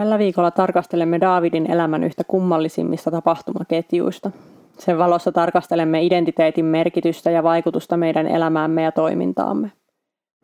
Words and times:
Tällä 0.00 0.18
viikolla 0.18 0.50
tarkastelemme 0.50 1.20
Daavidin 1.20 1.70
elämän 1.70 2.04
yhtä 2.04 2.24
kummallisimmista 2.24 3.10
tapahtumaketjuista. 3.10 4.30
Sen 4.78 4.98
valossa 4.98 5.32
tarkastelemme 5.32 6.02
identiteetin 6.02 6.64
merkitystä 6.64 7.30
ja 7.30 7.42
vaikutusta 7.42 7.96
meidän 7.96 8.26
elämäämme 8.26 8.82
ja 8.82 8.92
toimintaamme. 8.92 9.72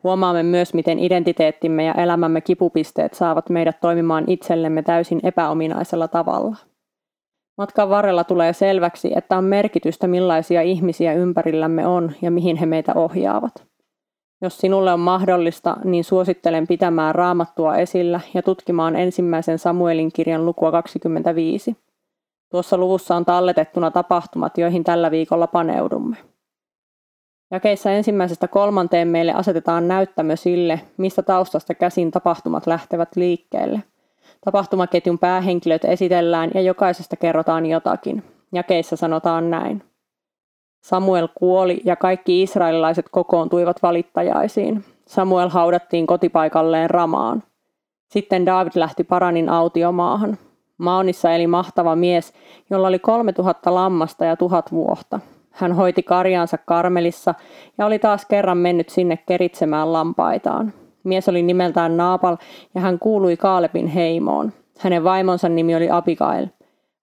Huomaamme 0.03 0.43
myös, 0.43 0.73
miten 0.73 0.99
identiteettimme 0.99 1.85
ja 1.85 1.93
elämämme 1.93 2.41
kipupisteet 2.41 3.13
saavat 3.13 3.49
meidät 3.49 3.79
toimimaan 3.81 4.23
itsellemme 4.27 4.81
täysin 4.81 5.19
epäominaisella 5.23 6.07
tavalla. 6.07 6.55
Matkan 7.57 7.89
varrella 7.89 8.23
tulee 8.23 8.53
selväksi, 8.53 9.11
että 9.15 9.37
on 9.37 9.43
merkitystä 9.43 10.07
millaisia 10.07 10.61
ihmisiä 10.61 11.13
ympärillämme 11.13 11.87
on 11.87 12.11
ja 12.21 12.31
mihin 12.31 12.57
he 12.57 12.65
meitä 12.65 12.93
ohjaavat. 12.95 13.67
Jos 14.41 14.57
sinulle 14.57 14.93
on 14.93 14.99
mahdollista, 14.99 15.77
niin 15.83 16.03
suosittelen 16.03 16.67
pitämään 16.67 17.15
raamattua 17.15 17.75
esillä 17.75 18.19
ja 18.33 18.41
tutkimaan 18.41 18.95
ensimmäisen 18.95 19.59
Samuelin 19.59 20.11
kirjan 20.11 20.45
lukua 20.45 20.71
25. 20.71 21.77
Tuossa 22.49 22.77
luvussa 22.77 23.15
on 23.15 23.25
talletettuna 23.25 23.91
tapahtumat, 23.91 24.57
joihin 24.57 24.83
tällä 24.83 25.11
viikolla 25.11 25.47
paneudumme. 25.47 26.17
Jakeissa 27.51 27.91
ensimmäisestä 27.91 28.47
kolmanteen 28.47 29.07
meille 29.07 29.33
asetetaan 29.33 29.87
näyttämö 29.87 30.35
sille, 30.35 30.81
mistä 30.97 31.21
taustasta 31.21 31.73
käsin 31.73 32.11
tapahtumat 32.11 32.67
lähtevät 32.67 33.15
liikkeelle. 33.15 33.83
Tapahtumaketjun 34.45 35.19
päähenkilöt 35.19 35.85
esitellään 35.85 36.51
ja 36.53 36.61
jokaisesta 36.61 37.15
kerrotaan 37.15 37.65
jotakin. 37.65 38.23
Jakeissa 38.51 38.95
sanotaan 38.95 39.49
näin. 39.49 39.83
Samuel 40.87 41.27
kuoli 41.35 41.81
ja 41.85 41.95
kaikki 41.95 42.41
israelilaiset 42.41 43.05
kokoontuivat 43.11 43.83
valittajaisiin. 43.83 44.83
Samuel 45.07 45.49
haudattiin 45.49 46.07
kotipaikalleen 46.07 46.89
Ramaan. 46.89 47.43
Sitten 48.09 48.45
David 48.45 48.71
lähti 48.75 49.03
Paranin 49.03 49.49
autiomaahan. 49.49 50.37
Maonissa 50.77 51.31
eli 51.31 51.47
mahtava 51.47 51.95
mies, 51.95 52.33
jolla 52.69 52.87
oli 52.87 52.99
3000 52.99 53.73
lammasta 53.73 54.25
ja 54.25 54.35
tuhat 54.35 54.71
vuotta. 54.71 55.19
Hän 55.51 55.73
hoiti 55.73 56.03
karjaansa 56.03 56.57
Karmelissa 56.57 57.35
ja 57.77 57.85
oli 57.85 57.99
taas 57.99 58.25
kerran 58.25 58.57
mennyt 58.57 58.89
sinne 58.89 59.17
keritsemään 59.17 59.93
lampaitaan. 59.93 60.73
Mies 61.03 61.29
oli 61.29 61.43
nimeltään 61.43 61.97
Naapal 61.97 62.37
ja 62.75 62.81
hän 62.81 62.99
kuului 62.99 63.37
Kaalepin 63.37 63.87
heimoon. 63.87 64.53
Hänen 64.79 65.03
vaimonsa 65.03 65.49
nimi 65.49 65.75
oli 65.75 65.89
Abigail. 65.89 66.47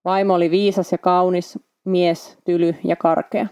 Vaimo 0.04 0.34
oli 0.34 0.50
viisas 0.50 0.92
ja 0.92 0.98
kaunis, 0.98 1.58
mies, 1.84 2.38
tyly 2.44 2.74
ja 2.84 2.96
karkea. 2.96 3.46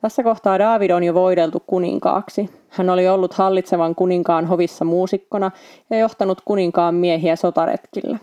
Tässä 0.00 0.22
kohtaa 0.22 0.58
David 0.58 0.90
on 0.90 1.04
jo 1.04 1.14
voideltu 1.14 1.62
kuninkaaksi. 1.66 2.50
Hän 2.68 2.90
oli 2.90 3.08
ollut 3.08 3.34
hallitsevan 3.34 3.94
kuninkaan 3.94 4.46
hovissa 4.46 4.84
muusikkona 4.84 5.50
ja 5.90 5.98
johtanut 5.98 6.40
kuninkaan 6.44 6.94
miehiä 6.94 7.36
sotaretkillä. 7.36 8.18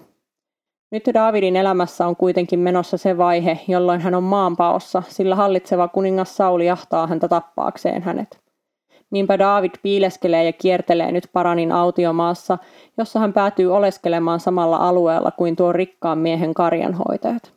Nyt 0.91 1.03
Davidin 1.13 1.55
elämässä 1.55 2.07
on 2.07 2.15
kuitenkin 2.15 2.59
menossa 2.59 2.97
se 2.97 3.17
vaihe, 3.17 3.59
jolloin 3.67 4.01
hän 4.01 4.15
on 4.15 4.23
maanpaossa, 4.23 5.03
sillä 5.07 5.35
hallitseva 5.35 5.87
kuningas 5.87 6.37
Sauli 6.37 6.65
jahtaa 6.65 7.07
häntä 7.07 7.27
tappaakseen 7.27 8.03
hänet. 8.03 8.43
Niinpä 9.11 9.39
David 9.39 9.71
piileskelee 9.83 10.45
ja 10.45 10.53
kiertelee 10.53 11.11
nyt 11.11 11.29
Paranin 11.33 11.71
autiomaassa, 11.71 12.57
jossa 12.97 13.19
hän 13.19 13.33
päätyy 13.33 13.73
oleskelemaan 13.75 14.39
samalla 14.39 14.77
alueella 14.77 15.31
kuin 15.31 15.55
tuo 15.55 15.71
rikkaan 15.71 16.17
miehen 16.17 16.53
karjanhoitajat. 16.53 17.52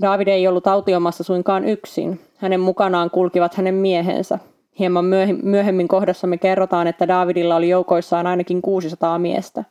David 0.00 0.28
ei 0.28 0.48
ollut 0.48 0.66
autiomassa 0.66 1.24
suinkaan 1.24 1.64
yksin. 1.64 2.20
Hänen 2.36 2.60
mukanaan 2.60 3.10
kulkivat 3.10 3.54
hänen 3.54 3.74
miehensä. 3.74 4.38
Hieman 4.78 5.04
myöhemmin 5.42 5.88
kohdassa 5.88 6.26
me 6.26 6.38
kerrotaan, 6.38 6.86
että 6.86 7.08
Davidilla 7.08 7.56
oli 7.56 7.68
joukoissaan 7.68 8.26
ainakin 8.26 8.62
600 8.62 9.18
miestä. 9.18 9.64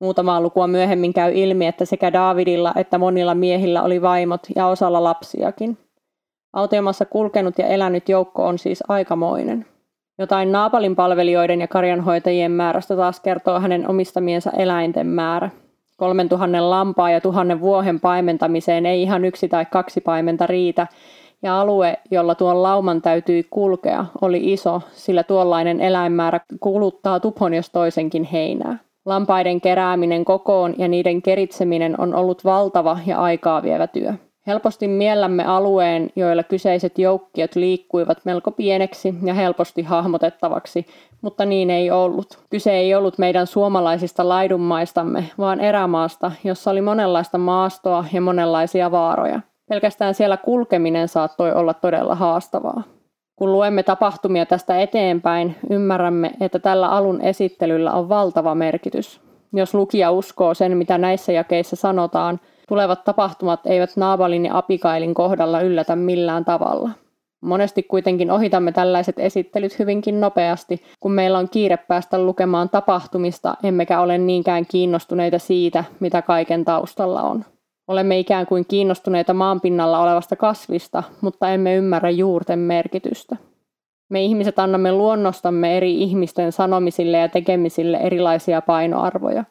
Muutamaa 0.00 0.40
lukua 0.40 0.66
myöhemmin 0.66 1.12
käy 1.14 1.32
ilmi, 1.34 1.66
että 1.66 1.84
sekä 1.84 2.12
Davidilla 2.12 2.72
että 2.76 2.98
monilla 2.98 3.34
miehillä 3.34 3.82
oli 3.82 4.02
vaimot 4.02 4.40
ja 4.56 4.66
osalla 4.66 5.04
lapsiakin. 5.04 5.78
Autiomassa 6.52 7.04
kulkenut 7.04 7.58
ja 7.58 7.66
elänyt 7.66 8.08
joukko 8.08 8.46
on 8.46 8.58
siis 8.58 8.82
aikamoinen. 8.88 9.66
Jotain 10.18 10.52
Naapalin 10.52 10.96
palvelijoiden 10.96 11.60
ja 11.60 11.68
karjanhoitajien 11.68 12.52
määrästä 12.52 12.96
taas 12.96 13.20
kertoo 13.20 13.60
hänen 13.60 13.90
omistamiensa 13.90 14.50
eläinten 14.50 15.06
määrä. 15.06 15.50
3000 15.96 16.70
lampaa 16.70 17.10
ja 17.10 17.20
tuhannen 17.20 17.60
vuohen 17.60 18.00
paimentamiseen 18.00 18.86
ei 18.86 19.02
ihan 19.02 19.24
yksi 19.24 19.48
tai 19.48 19.66
kaksi 19.70 20.00
paimenta 20.00 20.46
riitä, 20.46 20.86
ja 21.42 21.60
alue, 21.60 21.98
jolla 22.10 22.34
tuon 22.34 22.62
lauman 22.62 23.02
täytyi 23.02 23.46
kulkea, 23.50 24.06
oli 24.20 24.52
iso, 24.52 24.82
sillä 24.92 25.22
tuollainen 25.22 25.80
eläinmäärä 25.80 26.40
kuluttaa 26.60 27.20
tupon 27.20 27.54
jos 27.54 27.70
toisenkin 27.70 28.24
heinää. 28.24 28.78
Lampaiden 29.04 29.60
kerääminen 29.60 30.24
kokoon 30.24 30.74
ja 30.78 30.88
niiden 30.88 31.22
keritseminen 31.22 32.00
on 32.00 32.14
ollut 32.14 32.44
valtava 32.44 32.98
ja 33.06 33.18
aikaa 33.18 33.62
vievä 33.62 33.86
työ. 33.86 34.14
Helposti 34.46 34.88
miellämme 34.88 35.44
alueen, 35.44 36.10
joilla 36.16 36.42
kyseiset 36.42 36.98
joukkiot 36.98 37.56
liikkuivat 37.56 38.18
melko 38.24 38.50
pieneksi 38.50 39.14
ja 39.24 39.34
helposti 39.34 39.82
hahmotettavaksi, 39.82 40.86
mutta 41.22 41.44
niin 41.44 41.70
ei 41.70 41.90
ollut. 41.90 42.38
Kyse 42.50 42.72
ei 42.72 42.94
ollut 42.94 43.18
meidän 43.18 43.46
suomalaisista 43.46 44.28
laidunmaistamme, 44.28 45.24
vaan 45.38 45.60
erämaasta, 45.60 46.32
jossa 46.44 46.70
oli 46.70 46.80
monenlaista 46.80 47.38
maastoa 47.38 48.04
ja 48.12 48.20
monenlaisia 48.20 48.90
vaaroja. 48.90 49.40
Pelkästään 49.68 50.14
siellä 50.14 50.36
kulkeminen 50.36 51.08
saattoi 51.08 51.52
olla 51.52 51.74
todella 51.74 52.14
haastavaa. 52.14 52.82
Kun 53.36 53.52
luemme 53.52 53.82
tapahtumia 53.82 54.46
tästä 54.46 54.80
eteenpäin, 54.80 55.56
ymmärrämme, 55.70 56.32
että 56.40 56.58
tällä 56.58 56.88
alun 56.88 57.20
esittelyllä 57.20 57.92
on 57.92 58.08
valtava 58.08 58.54
merkitys. 58.54 59.20
Jos 59.52 59.74
lukija 59.74 60.10
uskoo 60.10 60.54
sen, 60.54 60.76
mitä 60.76 60.98
näissä 60.98 61.32
jakeissa 61.32 61.76
sanotaan, 61.76 62.40
tulevat 62.68 63.04
tapahtumat 63.04 63.60
eivät 63.66 63.96
Naabalin 63.96 64.46
ja 64.46 64.58
Apikailin 64.58 65.14
kohdalla 65.14 65.60
yllätä 65.60 65.96
millään 65.96 66.44
tavalla. 66.44 66.90
Monesti 67.40 67.82
kuitenkin 67.82 68.30
ohitamme 68.30 68.72
tällaiset 68.72 69.18
esittelyt 69.18 69.78
hyvinkin 69.78 70.20
nopeasti, 70.20 70.82
kun 71.00 71.12
meillä 71.12 71.38
on 71.38 71.48
kiire 71.48 71.76
päästä 71.76 72.18
lukemaan 72.18 72.68
tapahtumista, 72.68 73.54
emmekä 73.62 74.00
ole 74.00 74.18
niinkään 74.18 74.66
kiinnostuneita 74.66 75.38
siitä, 75.38 75.84
mitä 76.00 76.22
kaiken 76.22 76.64
taustalla 76.64 77.22
on. 77.22 77.44
Olemme 77.88 78.18
ikään 78.18 78.46
kuin 78.46 78.64
kiinnostuneita 78.68 79.34
maanpinnalla 79.34 80.00
olevasta 80.02 80.36
kasvista, 80.36 81.02
mutta 81.20 81.50
emme 81.50 81.74
ymmärrä 81.74 82.10
juurten 82.10 82.58
merkitystä. 82.58 83.36
Me 84.08 84.22
ihmiset 84.22 84.58
annamme 84.58 84.92
luonnostamme 84.92 85.76
eri 85.76 85.94
ihmisten 86.02 86.52
sanomisille 86.52 87.16
ja 87.16 87.28
tekemisille 87.28 87.96
erilaisia 87.96 88.62
painoarvoja. 88.62 89.44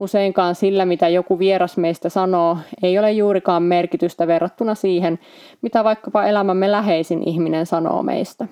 Useinkaan 0.00 0.54
sillä, 0.54 0.84
mitä 0.84 1.08
joku 1.08 1.38
vieras 1.38 1.76
meistä 1.76 2.08
sanoo, 2.08 2.58
ei 2.82 2.98
ole 2.98 3.12
juurikaan 3.12 3.62
merkitystä 3.62 4.26
verrattuna 4.26 4.74
siihen, 4.74 5.18
mitä 5.62 5.84
vaikkapa 5.84 6.24
elämämme 6.24 6.72
läheisin 6.72 7.28
ihminen 7.28 7.66
sanoo 7.66 8.02
meistä. 8.02 8.48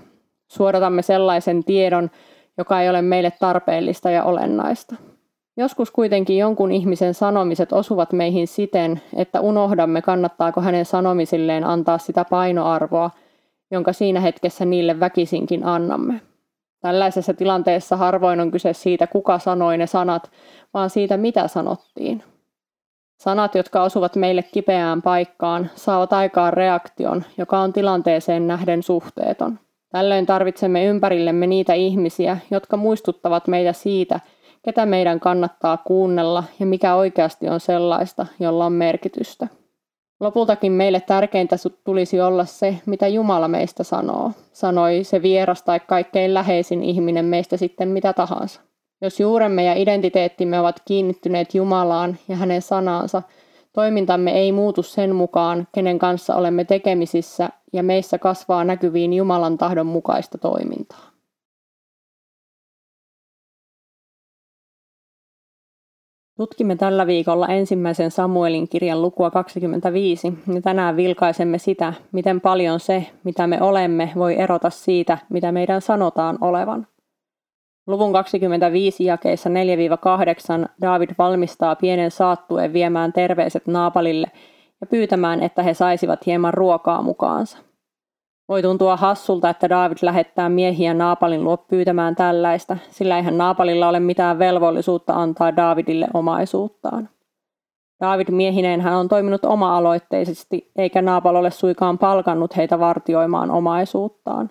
Suodatamme 0.48 1.02
sellaisen 1.02 1.64
tiedon, 1.64 2.10
joka 2.58 2.80
ei 2.80 2.90
ole 2.90 3.02
meille 3.02 3.32
tarpeellista 3.40 4.10
ja 4.10 4.24
olennaista. 4.24 4.96
Joskus 5.56 5.90
kuitenkin 5.90 6.38
jonkun 6.38 6.72
ihmisen 6.72 7.14
sanomiset 7.14 7.72
osuvat 7.72 8.12
meihin 8.12 8.48
siten, 8.48 9.00
että 9.16 9.40
unohdamme, 9.40 10.02
kannattaako 10.02 10.60
hänen 10.60 10.84
sanomisilleen 10.84 11.64
antaa 11.64 11.98
sitä 11.98 12.24
painoarvoa, 12.30 13.10
jonka 13.70 13.92
siinä 13.92 14.20
hetkessä 14.20 14.64
niille 14.64 15.00
väkisinkin 15.00 15.64
annamme. 15.64 16.20
Tällaisessa 16.84 17.34
tilanteessa 17.34 17.96
harvoin 17.96 18.40
on 18.40 18.50
kyse 18.50 18.72
siitä, 18.72 19.06
kuka 19.06 19.38
sanoi 19.38 19.78
ne 19.78 19.86
sanat, 19.86 20.30
vaan 20.74 20.90
siitä, 20.90 21.16
mitä 21.16 21.48
sanottiin. 21.48 22.22
Sanat, 23.20 23.54
jotka 23.54 23.82
osuvat 23.82 24.16
meille 24.16 24.42
kipeään 24.42 25.02
paikkaan, 25.02 25.70
saavat 25.74 26.12
aikaan 26.12 26.52
reaktion, 26.52 27.24
joka 27.38 27.58
on 27.58 27.72
tilanteeseen 27.72 28.46
nähden 28.46 28.82
suhteeton. 28.82 29.58
Tällöin 29.88 30.26
tarvitsemme 30.26 30.84
ympärillemme 30.84 31.46
niitä 31.46 31.74
ihmisiä, 31.74 32.38
jotka 32.50 32.76
muistuttavat 32.76 33.48
meitä 33.48 33.72
siitä, 33.72 34.20
ketä 34.62 34.86
meidän 34.86 35.20
kannattaa 35.20 35.76
kuunnella 35.76 36.44
ja 36.60 36.66
mikä 36.66 36.94
oikeasti 36.94 37.48
on 37.48 37.60
sellaista, 37.60 38.26
jolla 38.40 38.66
on 38.66 38.72
merkitystä. 38.72 39.48
Lopultakin 40.24 40.72
meille 40.72 41.00
tärkeintä 41.00 41.56
tulisi 41.84 42.20
olla 42.20 42.44
se, 42.44 42.76
mitä 42.86 43.08
Jumala 43.08 43.48
meistä 43.48 43.84
sanoo, 43.84 44.32
sanoi 44.52 45.04
se 45.04 45.22
vieras 45.22 45.62
tai 45.62 45.80
kaikkein 45.80 46.34
läheisin 46.34 46.82
ihminen 46.82 47.24
meistä 47.24 47.56
sitten 47.56 47.88
mitä 47.88 48.12
tahansa. 48.12 48.60
Jos 49.00 49.20
juuremme 49.20 49.64
ja 49.64 49.74
identiteettimme 49.74 50.60
ovat 50.60 50.82
kiinnittyneet 50.84 51.54
Jumalaan 51.54 52.16
ja 52.28 52.36
hänen 52.36 52.62
sanaansa, 52.62 53.22
toimintamme 53.72 54.32
ei 54.32 54.52
muutu 54.52 54.82
sen 54.82 55.14
mukaan, 55.14 55.68
kenen 55.74 55.98
kanssa 55.98 56.34
olemme 56.34 56.64
tekemisissä 56.64 57.48
ja 57.72 57.82
meissä 57.82 58.18
kasvaa 58.18 58.64
näkyviin 58.64 59.12
Jumalan 59.12 59.58
tahdon 59.58 59.86
mukaista 59.86 60.38
toimintaa. 60.38 61.13
Tutkimme 66.36 66.76
tällä 66.76 67.06
viikolla 67.06 67.48
ensimmäisen 67.48 68.10
Samuelin 68.10 68.68
kirjan 68.68 69.02
lukua 69.02 69.30
25 69.30 70.32
ja 70.54 70.60
tänään 70.62 70.96
vilkaisemme 70.96 71.58
sitä, 71.58 71.92
miten 72.12 72.40
paljon 72.40 72.80
se, 72.80 73.06
mitä 73.24 73.46
me 73.46 73.62
olemme, 73.62 74.12
voi 74.16 74.38
erota 74.38 74.70
siitä, 74.70 75.18
mitä 75.28 75.52
meidän 75.52 75.80
sanotaan 75.80 76.38
olevan. 76.40 76.86
Luvun 77.86 78.12
25 78.12 79.04
jakeissa 79.04 79.50
4-8 80.64 80.68
David 80.82 81.10
valmistaa 81.18 81.76
pienen 81.76 82.10
saattueen 82.10 82.72
viemään 82.72 83.12
terveiset 83.12 83.66
Naapalille 83.66 84.26
ja 84.80 84.86
pyytämään, 84.86 85.42
että 85.42 85.62
he 85.62 85.74
saisivat 85.74 86.26
hieman 86.26 86.54
ruokaa 86.54 87.02
mukaansa. 87.02 87.58
Voi 88.48 88.62
tuntua 88.62 88.96
hassulta, 88.96 89.50
että 89.50 89.68
David 89.68 89.96
lähettää 90.02 90.48
miehiä 90.48 90.94
Naapalin 90.94 91.44
luo 91.44 91.56
pyytämään 91.56 92.14
tällaista, 92.14 92.76
sillä 92.90 93.16
eihän 93.16 93.38
Naapalilla 93.38 93.88
ole 93.88 94.00
mitään 94.00 94.38
velvollisuutta 94.38 95.14
antaa 95.14 95.56
Davidille 95.56 96.06
omaisuuttaan. 96.14 97.08
David 98.00 98.26
miehineen 98.30 98.80
hän 98.80 98.96
on 98.96 99.08
toiminut 99.08 99.44
oma-aloitteisesti, 99.44 100.70
eikä 100.76 101.02
Naapal 101.02 101.34
ole 101.34 101.50
suikaan 101.50 101.98
palkannut 101.98 102.56
heitä 102.56 102.78
vartioimaan 102.78 103.50
omaisuuttaan. 103.50 104.50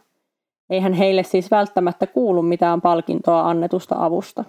Eihän 0.69 0.93
heille 0.93 1.23
siis 1.23 1.51
välttämättä 1.51 2.07
kuulu 2.07 2.41
mitään 2.41 2.81
palkintoa 2.81 3.49
annetusta 3.49 3.95
avusta. 3.99 4.43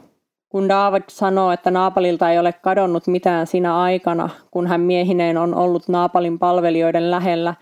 Kun 0.48 0.68
David 0.68 1.02
sanoo, 1.08 1.50
että 1.50 1.70
Naapalilta 1.70 2.30
ei 2.30 2.38
ole 2.38 2.52
kadonnut 2.52 3.06
mitään 3.06 3.46
sinä 3.46 3.80
aikana, 3.80 4.28
kun 4.50 4.66
hän 4.66 4.80
miehineen 4.80 5.38
on 5.38 5.54
ollut 5.54 5.88
Naapalin 5.88 6.38
palvelijoiden 6.38 7.10
lähellä, 7.10 7.54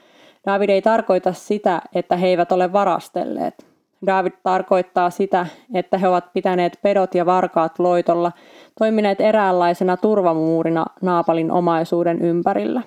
David 0.46 0.68
ei 0.68 0.82
tarkoita 0.82 1.32
sitä, 1.32 1.82
että 1.94 2.16
he 2.16 2.26
eivät 2.26 2.52
ole 2.52 2.72
varastelleet. 2.72 3.66
David 4.06 4.32
tarkoittaa 4.42 5.10
sitä, 5.10 5.46
että 5.74 5.98
he 5.98 6.08
ovat 6.08 6.32
pitäneet 6.32 6.78
pedot 6.82 7.14
ja 7.14 7.26
varkaat 7.26 7.78
loitolla, 7.78 8.32
toimineet 8.78 9.20
eräänlaisena 9.20 9.96
turvamuurina 9.96 10.86
Naapalin 11.02 11.50
omaisuuden 11.50 12.22
ympärillä. 12.22 12.82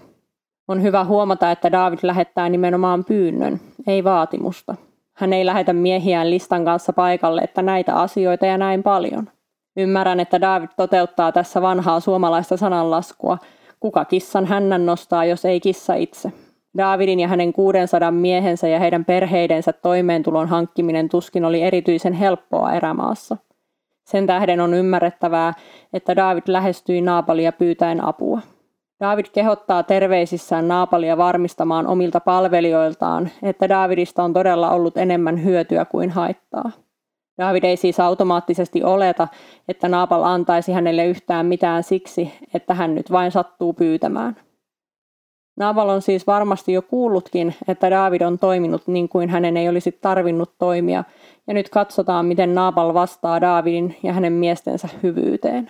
On 0.68 0.82
hyvä 0.82 1.04
huomata, 1.04 1.52
että 1.52 1.72
David 1.72 2.00
lähettää 2.04 2.50
nimenomaan 2.50 3.06
pyynnön, 3.06 3.60
ei 3.88 4.04
vaatimusta. 4.04 4.76
Hän 5.14 5.34
ei 5.34 5.46
lähetä 5.46 5.74
miehiään 5.74 6.30
listan 6.30 6.66
kanssa 6.66 6.94
paikalle, 6.94 7.42
että 7.42 7.62
näitä 7.62 7.96
asioita 7.96 8.46
ja 8.46 8.58
näin 8.58 8.84
paljon. 8.84 9.30
Ymmärrän, 9.78 10.20
että 10.20 10.42
David 10.42 10.70
toteuttaa 10.78 11.32
tässä 11.32 11.62
vanhaa 11.62 12.00
suomalaista 12.00 12.58
sananlaskua, 12.58 13.38
kuka 13.80 14.06
kissan 14.06 14.46
hännän 14.46 14.86
nostaa, 14.86 15.26
jos 15.26 15.46
ei 15.46 15.60
kissa 15.60 15.94
itse. 15.94 16.32
Davidin 16.78 17.20
ja 17.20 17.28
hänen 17.28 17.54
600 17.54 18.12
miehensä 18.12 18.68
ja 18.68 18.80
heidän 18.80 19.06
perheidensä 19.06 19.74
toimeentulon 19.74 20.48
hankkiminen 20.48 21.10
tuskin 21.10 21.46
oli 21.46 21.62
erityisen 21.62 22.14
helppoa 22.14 22.74
erämaassa. 22.74 23.38
Sen 24.06 24.28
tähden 24.28 24.60
on 24.60 24.74
ymmärrettävää, 24.74 25.54
että 25.94 26.16
David 26.16 26.44
lähestyi 26.48 27.02
Naapalia 27.02 27.52
pyytäen 27.52 28.06
apua. 28.06 28.42
David 29.00 29.26
kehottaa 29.34 29.84
terveisissään 29.84 30.68
Naapalia 30.68 31.18
varmistamaan 31.18 31.88
omilta 31.88 32.20
palvelijoiltaan, 32.20 33.30
että 33.44 33.70
Davidista 33.70 34.24
on 34.24 34.34
todella 34.34 34.72
ollut 34.72 34.98
enemmän 34.98 35.44
hyötyä 35.44 35.86
kuin 35.86 36.10
haittaa. 36.10 36.72
David 37.38 37.64
ei 37.64 37.78
siis 37.78 38.00
automaattisesti 38.00 38.84
oleta, 38.84 39.28
että 39.68 39.88
Naapal 39.88 40.24
antaisi 40.24 40.72
hänelle 40.72 41.06
yhtään 41.06 41.46
mitään 41.46 41.84
siksi, 41.84 42.34
että 42.54 42.74
hän 42.74 42.96
nyt 42.96 43.12
vain 43.12 43.32
sattuu 43.32 43.74
pyytämään. 43.74 44.36
Naapal 45.56 45.90
on 45.90 46.02
siis 46.02 46.28
varmasti 46.28 46.74
jo 46.74 46.82
kuullutkin, 46.82 47.56
että 47.68 47.92
David 47.92 48.22
on 48.22 48.40
toiminut 48.40 48.88
niin 48.88 49.10
kuin 49.10 49.30
hänen 49.30 49.58
ei 49.58 49.70
olisi 49.70 49.92
tarvinnut 50.02 50.52
toimia, 50.60 51.04
ja 51.48 51.54
nyt 51.54 51.70
katsotaan, 51.70 52.26
miten 52.26 52.56
Naapal 52.56 52.94
vastaa 52.94 53.42
Davidin 53.42 53.98
ja 54.04 54.14
hänen 54.14 54.34
miestensä 54.34 54.90
hyvyyteen. 55.04 55.70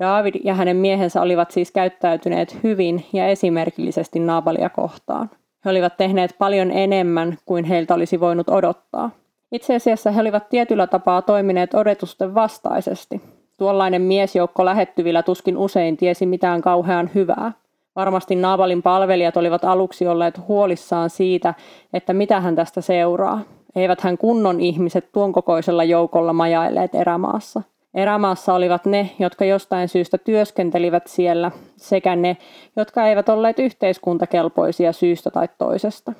David 0.00 0.34
ja 0.44 0.54
hänen 0.54 0.76
miehensä 0.76 1.22
olivat 1.22 1.50
siis 1.50 1.70
käyttäytyneet 1.70 2.58
hyvin 2.62 3.04
ja 3.12 3.26
esimerkillisesti 3.26 4.18
Naabalia 4.18 4.70
kohtaan. 4.70 5.30
He 5.64 5.70
olivat 5.70 5.96
tehneet 5.96 6.34
paljon 6.38 6.70
enemmän 6.70 7.38
kuin 7.46 7.64
heiltä 7.64 7.94
olisi 7.94 8.20
voinut 8.20 8.48
odottaa. 8.48 9.10
Itse 9.52 9.74
asiassa 9.74 10.10
he 10.10 10.20
olivat 10.20 10.48
tietyllä 10.48 10.86
tapaa 10.86 11.22
toimineet 11.22 11.74
odotusten 11.74 12.34
vastaisesti. 12.34 13.20
Tuollainen 13.58 14.02
miesjoukko 14.02 14.64
lähettyvillä 14.64 15.22
tuskin 15.22 15.56
usein 15.56 15.96
tiesi 15.96 16.26
mitään 16.26 16.62
kauhean 16.62 17.10
hyvää. 17.14 17.52
Varmasti 18.00 18.36
Naabalin 18.36 18.82
palvelijat 18.82 19.36
olivat 19.36 19.64
aluksi 19.64 20.06
olleet 20.06 20.40
huolissaan 20.48 21.10
siitä, 21.10 21.54
että 21.92 22.12
mitä 22.12 22.40
hän 22.40 22.56
tästä 22.56 22.80
seuraa. 22.80 23.40
Eivät 23.76 24.00
hän 24.00 24.18
kunnon 24.18 24.60
ihmiset 24.60 25.12
tuon 25.12 25.32
kokoisella 25.32 25.84
joukolla 25.84 26.32
majailleet 26.32 26.94
erämaassa. 26.94 27.62
Erämaassa 27.94 28.54
olivat 28.54 28.84
ne, 28.84 29.10
jotka 29.18 29.44
jostain 29.44 29.88
syystä 29.88 30.18
työskentelivät 30.18 31.06
siellä, 31.06 31.50
sekä 31.76 32.16
ne, 32.16 32.36
jotka 32.76 33.06
eivät 33.06 33.28
olleet 33.28 33.58
yhteiskuntakelpoisia 33.58 34.92
syystä 34.92 35.30
tai 35.30 35.48
toisesta. 35.58 36.12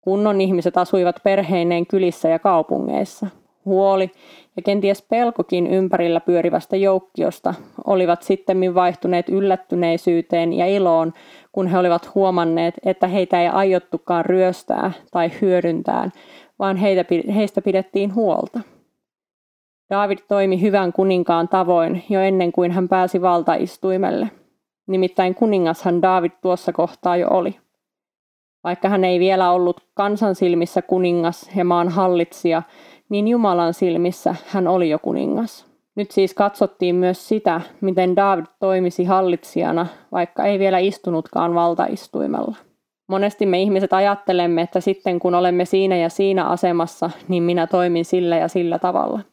Kunnon 0.00 0.40
ihmiset 0.40 0.78
asuivat 0.78 1.16
perheineen 1.24 1.86
kylissä 1.86 2.28
ja 2.28 2.38
kaupungeissa. 2.38 3.26
Huoli 3.64 4.10
ja 4.58 4.62
kenties 4.62 5.02
pelkokin 5.02 5.66
ympärillä 5.66 6.20
pyörivästä 6.20 6.76
joukkiosta 6.76 7.54
olivat 7.86 8.22
sittemmin 8.22 8.74
vaihtuneet 8.74 9.28
yllättyneisyyteen 9.28 10.52
ja 10.52 10.66
iloon, 10.66 11.12
kun 11.52 11.66
he 11.66 11.78
olivat 11.78 12.14
huomanneet, 12.14 12.74
että 12.84 13.06
heitä 13.06 13.42
ei 13.42 13.48
aiottukaan 13.48 14.24
ryöstää 14.24 14.92
tai 15.10 15.30
hyödyntää, 15.40 16.10
vaan 16.58 16.76
heitä, 16.76 17.04
heistä 17.34 17.62
pidettiin 17.62 18.14
huolta. 18.14 18.60
David 19.90 20.18
toimi 20.28 20.60
hyvän 20.60 20.92
kuninkaan 20.92 21.48
tavoin 21.48 22.04
jo 22.08 22.20
ennen 22.20 22.52
kuin 22.52 22.72
hän 22.72 22.88
pääsi 22.88 23.22
valtaistuimelle. 23.22 24.30
Nimittäin 24.86 25.34
kuningashan 25.34 26.02
David 26.02 26.32
tuossa 26.42 26.72
kohtaa 26.72 27.16
jo 27.16 27.28
oli. 27.30 27.56
Vaikka 28.64 28.88
hän 28.88 29.04
ei 29.04 29.18
vielä 29.18 29.50
ollut 29.50 29.80
kansan 29.94 30.34
silmissä 30.34 30.82
kuningas 30.82 31.50
ja 31.56 31.64
maan 31.64 31.88
hallitsija, 31.88 32.62
niin 33.08 33.28
Jumalan 33.28 33.74
silmissä 33.74 34.34
hän 34.46 34.68
oli 34.68 34.90
jo 34.90 34.98
kuningas. 34.98 35.66
Nyt 35.96 36.10
siis 36.10 36.34
katsottiin 36.34 36.94
myös 36.94 37.28
sitä, 37.28 37.60
miten 37.80 38.16
David 38.16 38.44
toimisi 38.60 39.04
hallitsijana, 39.04 39.86
vaikka 40.12 40.44
ei 40.44 40.58
vielä 40.58 40.78
istunutkaan 40.78 41.54
valtaistuimella. 41.54 42.56
Monesti 43.08 43.46
me 43.46 43.62
ihmiset 43.62 43.92
ajattelemme, 43.92 44.62
että 44.62 44.80
sitten 44.80 45.18
kun 45.18 45.34
olemme 45.34 45.64
siinä 45.64 45.96
ja 45.96 46.08
siinä 46.08 46.44
asemassa, 46.44 47.10
niin 47.28 47.42
minä 47.42 47.66
toimin 47.66 48.04
sillä 48.04 48.36
ja 48.36 48.48
sillä 48.48 48.78
tavalla– 48.78 49.20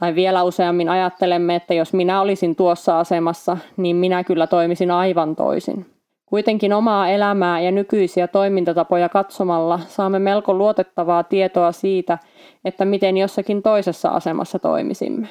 tai 0.00 0.14
vielä 0.14 0.42
useammin 0.42 0.88
ajattelemme, 0.88 1.54
että 1.54 1.74
jos 1.74 1.92
minä 1.92 2.20
olisin 2.20 2.56
tuossa 2.56 2.98
asemassa, 2.98 3.56
niin 3.76 3.96
minä 3.96 4.24
kyllä 4.24 4.46
toimisin 4.46 4.90
aivan 4.90 5.36
toisin. 5.36 5.86
Kuitenkin 6.34 6.72
omaa 6.72 7.08
elämää 7.08 7.60
ja 7.60 7.70
nykyisiä 7.70 8.28
toimintatapoja 8.28 9.08
katsomalla 9.08 9.78
saamme 9.78 10.18
melko 10.18 10.54
luotettavaa 10.54 11.22
tietoa 11.22 11.72
siitä, 11.72 12.18
että 12.64 12.84
miten 12.84 13.16
jossakin 13.16 13.62
toisessa 13.62 14.08
asemassa 14.08 14.58
toimisimme. 14.58 15.28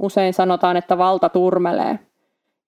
Usein 0.00 0.34
sanotaan, 0.34 0.76
että 0.76 0.98
valta 0.98 1.28
turmelee. 1.28 1.98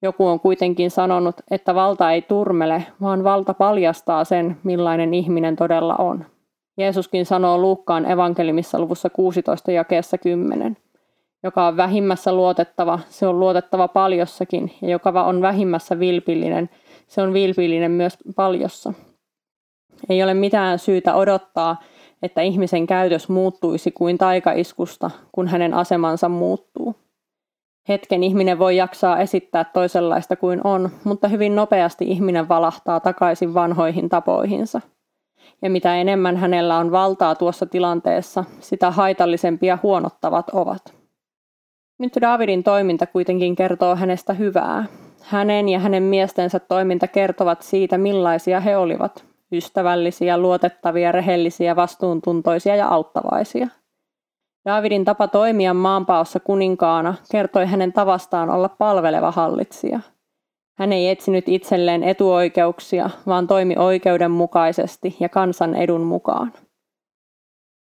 Joku 0.03 0.27
on 0.27 0.41
kuitenkin 0.41 0.91
sanonut, 0.91 1.37
että 1.51 1.75
valta 1.75 2.13
ei 2.13 2.23
turmele, 2.23 2.87
vaan 3.01 3.25
valta 3.25 3.55
paljastaa 3.55 4.25
sen, 4.25 4.57
millainen 4.63 5.15
ihminen 5.15 5.57
todella 5.57 5.97
on. 5.97 6.25
Jeesuskin 6.77 7.27
sanoo 7.27 7.59
Luukkaan 7.59 8.11
evankelimissa 8.11 8.81
luvussa 8.81 9.11
16 9.11 9.73
jakeessa 9.73 10.19
10 10.19 10.77
joka 11.43 11.67
on 11.67 11.77
vähimmässä 11.77 12.33
luotettava, 12.33 12.99
se 13.09 13.27
on 13.27 13.41
luotettava 13.41 13.89
paljossakin, 13.89 14.73
ja 14.83 14.89
joka 14.89 15.25
on 15.25 15.43
vähimmässä 15.43 15.99
vilpillinen, 15.99 16.71
se 17.09 17.23
on 17.23 17.33
vilpillinen 17.33 17.91
myös 17.91 18.19
paljossa. 18.37 18.93
Ei 20.09 20.23
ole 20.23 20.35
mitään 20.35 20.79
syytä 20.79 21.15
odottaa, 21.15 21.83
että 22.23 22.41
ihmisen 22.41 22.87
käytös 22.87 23.29
muuttuisi 23.29 23.91
kuin 23.91 24.19
taikaiskusta, 24.19 25.11
kun 25.33 25.49
hänen 25.49 25.75
asemansa 25.75 26.29
muuttuu. 26.29 26.95
Hetken 27.89 28.23
ihminen 28.23 28.59
voi 28.59 28.77
jaksaa 28.77 29.19
esittää 29.19 29.65
toisenlaista 29.65 30.37
kuin 30.37 30.61
on, 30.67 30.91
mutta 31.05 31.29
hyvin 31.29 31.57
nopeasti 31.57 32.05
ihminen 32.05 32.49
valahtaa 32.49 33.01
takaisin 33.01 33.55
vanhoihin 33.55 34.09
tapoihinsa. 34.09 34.81
Ja 35.63 35.71
mitä 35.71 35.97
enemmän 35.97 36.37
hänellä 36.37 36.79
on 36.79 36.93
valtaa 36.93 37.35
tuossa 37.35 37.67
tilanteessa, 37.67 38.45
sitä 38.61 38.91
haitallisempia 38.91 39.79
huonottavat 39.83 40.51
ovat. 40.51 40.95
Nyt 41.99 42.13
Davidin 42.21 42.63
toiminta 42.65 43.07
kuitenkin 43.07 43.57
kertoo 43.57 43.97
hänestä 43.97 44.33
hyvää. 44.33 44.85
Hänen 45.23 45.69
ja 45.69 45.79
hänen 45.79 46.03
miestensä 46.03 46.59
toiminta 46.59 47.07
kertovat 47.07 47.63
siitä, 47.63 47.99
millaisia 47.99 48.61
he 48.61 48.77
olivat. 48.77 49.25
Ystävällisiä, 49.53 50.39
luotettavia, 50.39 51.13
rehellisiä, 51.13 51.77
vastuuntuntoisia 51.77 52.77
ja 52.77 52.89
auttavaisia. 52.89 53.69
Davidin 54.69 55.05
tapa 55.05 55.29
toimia 55.29 55.75
maanpaossa 55.75 56.41
kuninkaana 56.41 57.15
kertoi 57.33 57.67
hänen 57.67 57.93
tavastaan 57.93 58.51
olla 58.51 58.69
palveleva 58.69 59.31
hallitsija. 59.31 60.01
Hän 60.79 60.93
ei 60.93 61.09
etsinyt 61.09 61.49
itselleen 61.49 62.03
etuoikeuksia, 62.03 63.11
vaan 63.27 63.47
toimi 63.47 63.75
oikeudenmukaisesti 63.79 65.17
ja 65.21 65.29
kansan 65.29 65.75
edun 65.75 66.01
mukaan. 66.01 66.53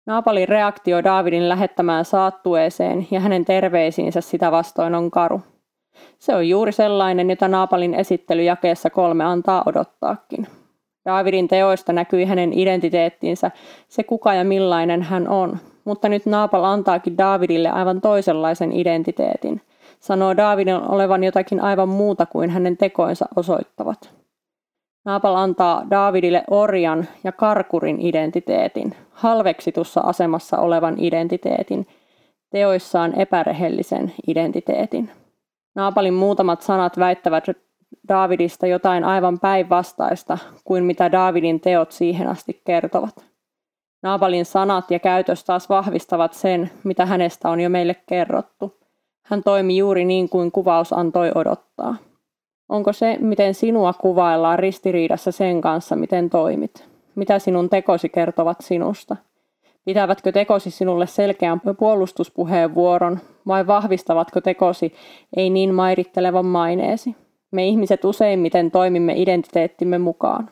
Naapalin 0.06 0.48
reaktio 0.48 1.04
Daavidin 1.04 1.48
lähettämään 1.48 2.04
saattueeseen 2.04 3.06
ja 3.10 3.20
hänen 3.20 3.44
terveisiinsä 3.44 4.20
sitä 4.20 4.52
vastoin 4.52 4.94
on 4.94 5.10
karu. 5.10 5.42
Se 6.18 6.34
on 6.34 6.48
juuri 6.48 6.72
sellainen, 6.72 7.30
jota 7.30 7.48
Naapalin 7.48 7.94
esittely 7.94 8.42
jakeessa 8.42 8.90
kolme 8.90 9.24
antaa 9.24 9.62
odottaakin. 9.66 10.46
Daavidin 11.04 11.48
teoista 11.48 11.92
näkyi 11.92 12.24
hänen 12.24 12.52
identiteettinsä, 12.52 13.50
se 13.88 14.02
kuka 14.02 14.34
ja 14.34 14.44
millainen 14.44 15.02
hän 15.02 15.28
on, 15.28 15.58
mutta 15.84 16.08
nyt 16.08 16.26
Naapal 16.26 16.64
antaakin 16.64 17.18
Davidille 17.18 17.70
aivan 17.70 18.00
toisenlaisen 18.00 18.72
identiteetin. 18.72 19.60
Sanoo 20.00 20.36
Davidin 20.36 20.74
olevan 20.74 21.24
jotakin 21.24 21.60
aivan 21.60 21.88
muuta 21.88 22.26
kuin 22.26 22.50
hänen 22.50 22.76
tekoinsa 22.76 23.26
osoittavat. 23.36 24.10
Naapal 25.04 25.34
antaa 25.34 25.82
Davidille 25.90 26.44
orjan 26.50 27.08
ja 27.24 27.32
karkurin 27.32 28.00
identiteetin, 28.00 28.94
halveksitussa 29.10 30.00
asemassa 30.00 30.58
olevan 30.58 30.94
identiteetin, 30.98 31.86
teoissaan 32.50 33.20
epärehellisen 33.20 34.12
identiteetin. 34.26 35.10
Naapalin 35.78 36.14
muutamat 36.14 36.62
sanat 36.62 36.98
väittävät 36.98 37.44
Davidista 38.08 38.66
jotain 38.66 39.04
aivan 39.04 39.38
päinvastaista 39.40 40.38
kuin 40.64 40.84
mitä 40.84 41.12
Davidin 41.12 41.60
teot 41.60 41.92
siihen 41.92 42.28
asti 42.28 42.62
kertovat. 42.64 43.24
Naabalin 44.02 44.44
sanat 44.44 44.90
ja 44.90 44.98
käytös 44.98 45.44
taas 45.44 45.68
vahvistavat 45.68 46.32
sen, 46.32 46.70
mitä 46.84 47.06
hänestä 47.06 47.50
on 47.50 47.60
jo 47.60 47.70
meille 47.70 47.96
kerrottu. 48.06 48.76
Hän 49.22 49.42
toimi 49.42 49.76
juuri 49.76 50.04
niin 50.04 50.28
kuin 50.28 50.52
kuvaus 50.52 50.92
antoi 50.92 51.32
odottaa. 51.34 51.96
Onko 52.68 52.92
se, 52.92 53.16
miten 53.20 53.54
sinua 53.54 53.92
kuvaillaan 53.92 54.58
ristiriidassa 54.58 55.32
sen 55.32 55.60
kanssa, 55.60 55.96
miten 55.96 56.30
toimit? 56.30 56.88
Mitä 57.14 57.38
sinun 57.38 57.70
tekosi 57.70 58.08
kertovat 58.08 58.60
sinusta? 58.60 59.16
Pitävätkö 59.88 60.32
tekosi 60.32 60.70
sinulle 60.70 61.06
selkeän 61.06 61.60
puolustuspuheenvuoron 61.78 63.18
vai 63.46 63.66
vahvistavatko 63.66 64.40
tekosi 64.40 64.92
ei 65.36 65.50
niin 65.50 65.74
mairittelevan 65.74 66.46
maineesi? 66.46 67.16
Me 67.50 67.66
ihmiset 67.66 68.04
useimmiten 68.04 68.70
toimimme 68.70 69.12
identiteettimme 69.16 69.98
mukaan. 69.98 70.50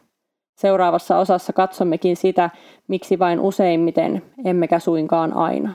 Seuraavassa 0.54 1.18
osassa 1.18 1.52
katsommekin 1.52 2.16
sitä, 2.16 2.50
miksi 2.88 3.18
vain 3.18 3.40
useimmiten, 3.40 4.22
emmekä 4.44 4.78
suinkaan 4.78 5.32
aina. 5.32 5.74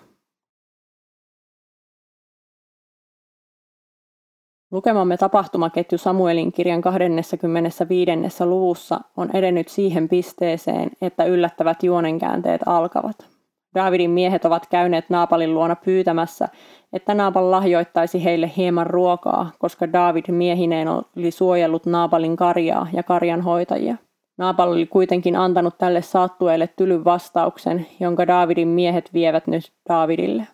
Lukemamme 4.72 5.18
tapahtumaketju 5.18 5.98
Samuelin 5.98 6.51
kirjan 6.51 6.82
25. 6.82 8.12
luvussa 8.46 9.00
on 9.18 9.36
edennyt 9.36 9.68
siihen 9.68 10.10
pisteeseen, 10.10 10.91
että 11.01 11.25
yllättävät 11.25 11.84
juonenkäänteet 11.84 12.62
alkavat. 12.65 13.31
Davidin 13.75 14.12
miehet 14.12 14.46
ovat 14.46 14.68
käyneet 14.68 15.10
Naapalin 15.10 15.54
luona 15.54 15.75
pyytämässä, 15.75 16.48
että 16.94 17.13
Naapal 17.13 17.51
lahjoittaisi 17.51 18.24
heille 18.24 18.51
hieman 18.58 18.88
ruokaa, 18.88 19.51
koska 19.60 19.94
David 19.94 20.25
miehineen 20.28 20.88
oli 20.90 21.32
suojellut 21.32 21.86
Naapalin 21.86 22.36
karjaa 22.36 22.88
ja 22.94 23.04
karjan 23.04 23.42
hoitajia. 23.42 23.96
Naapal 24.38 24.72
oli 24.72 24.86
kuitenkin 24.86 25.36
antanut 25.36 25.78
tälle 25.78 26.01
saattueelle 26.01 26.70
tylyn 26.75 27.06
vastauksen, 27.06 27.88
jonka 28.00 28.28
Davidin 28.28 28.68
miehet 28.68 29.13
vievät 29.13 29.48
nyt 29.48 29.72
Davidille. 29.90 30.48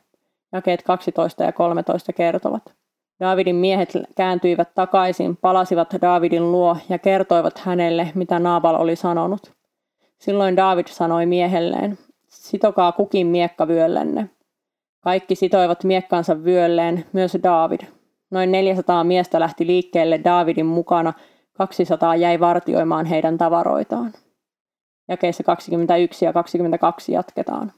Jakeet 0.51 0.83
12 0.83 1.43
ja 1.43 1.51
13 1.51 2.13
kertovat. 2.13 2.63
Davidin 3.19 3.55
miehet 3.55 3.93
kääntyivät 4.15 4.69
takaisin, 4.75 5.37
palasivat 5.37 5.95
Davidin 6.01 6.51
luo 6.51 6.77
ja 6.89 6.99
kertoivat 6.99 7.57
hänelle, 7.57 8.11
mitä 8.15 8.39
Naabal 8.39 8.75
oli 8.75 8.95
sanonut. 8.95 9.51
Silloin 10.17 10.55
David 10.55 10.87
sanoi 10.87 11.25
miehelleen, 11.25 11.97
sitokaa 12.27 12.91
kukin 12.91 13.27
miekka 13.27 13.67
vyöllenne. 13.67 14.29
Kaikki 15.01 15.35
sitoivat 15.35 15.83
miekkansa 15.83 16.43
vyölleen, 16.43 17.05
myös 17.13 17.37
David. 17.43 17.81
Noin 18.31 18.51
400 18.51 19.03
miestä 19.03 19.39
lähti 19.39 19.67
liikkeelle 19.67 20.19
Davidin 20.23 20.65
mukana, 20.65 21.13
200 21.53 22.15
jäi 22.15 22.39
vartioimaan 22.39 23.05
heidän 23.05 23.37
tavaroitaan. 23.37 24.13
Jakeissa 25.07 25.43
21 25.43 26.25
ja 26.25 26.33
22 26.33 27.11
jatketaan. 27.11 27.71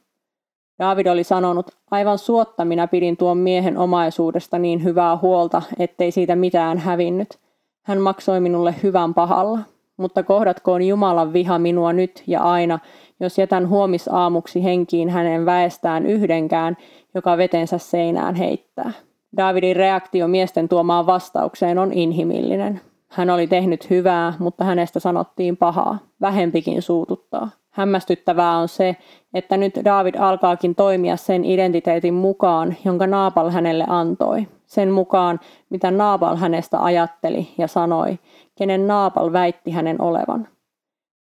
David 0.80 1.08
oli 1.08 1.24
sanonut, 1.24 1.72
aivan 1.92 2.18
suotta 2.18 2.66
minä 2.66 2.88
pidin 2.88 3.18
tuon 3.18 3.38
miehen 3.38 3.78
omaisuudesta 3.78 4.60
niin 4.60 4.84
hyvää 4.84 5.18
huolta, 5.18 5.62
ettei 5.80 6.12
siitä 6.12 6.36
mitään 6.36 6.78
hävinnyt. 6.78 7.40
Hän 7.84 8.02
maksoi 8.02 8.40
minulle 8.40 8.76
hyvän 8.84 9.14
pahalla, 9.14 9.60
mutta 9.98 10.24
kohdatkoon 10.24 10.82
Jumalan 10.82 11.34
viha 11.34 11.60
minua 11.60 11.94
nyt 11.94 12.24
ja 12.28 12.42
aina, 12.42 12.80
jos 13.20 13.38
jätän 13.38 13.70
huomisaamuksi 13.70 14.64
henkiin 14.64 15.10
hänen 15.10 15.46
väestään 15.46 16.06
yhdenkään, 16.06 16.78
joka 17.16 17.38
vetensä 17.38 17.78
seinään 17.78 18.36
heittää. 18.36 18.92
Davidin 19.38 19.76
reaktio 19.76 20.28
miesten 20.28 20.70
tuomaan 20.70 21.06
vastaukseen 21.06 21.78
on 21.78 21.94
inhimillinen. 21.94 22.82
Hän 23.08 23.30
oli 23.30 23.48
tehnyt 23.48 23.90
hyvää, 23.90 24.34
mutta 24.40 24.64
hänestä 24.64 25.00
sanottiin 25.00 25.58
pahaa. 25.58 25.98
Vähempikin 26.22 26.82
suututtaa. 26.82 27.50
Hämmästyttävää 27.70 28.58
on 28.58 28.68
se, 28.68 28.96
että 29.34 29.58
nyt 29.58 29.74
David 29.86 30.16
alkaakin 30.16 30.76
toimia 30.76 31.18
sen 31.18 31.46
identiteetin 31.46 32.14
mukaan, 32.14 32.76
jonka 32.86 33.08
Naapal 33.08 33.50
hänelle 33.50 33.86
antoi. 33.88 34.48
Sen 34.66 34.92
mukaan, 34.92 35.40
mitä 35.70 35.92
Naapal 35.92 36.36
hänestä 36.36 36.84
ajatteli 36.84 37.48
ja 37.58 37.68
sanoi, 37.68 38.20
kenen 38.56 38.88
Naapal 38.88 39.34
väitti 39.34 39.72
hänen 39.72 40.02
olevan. 40.02 40.48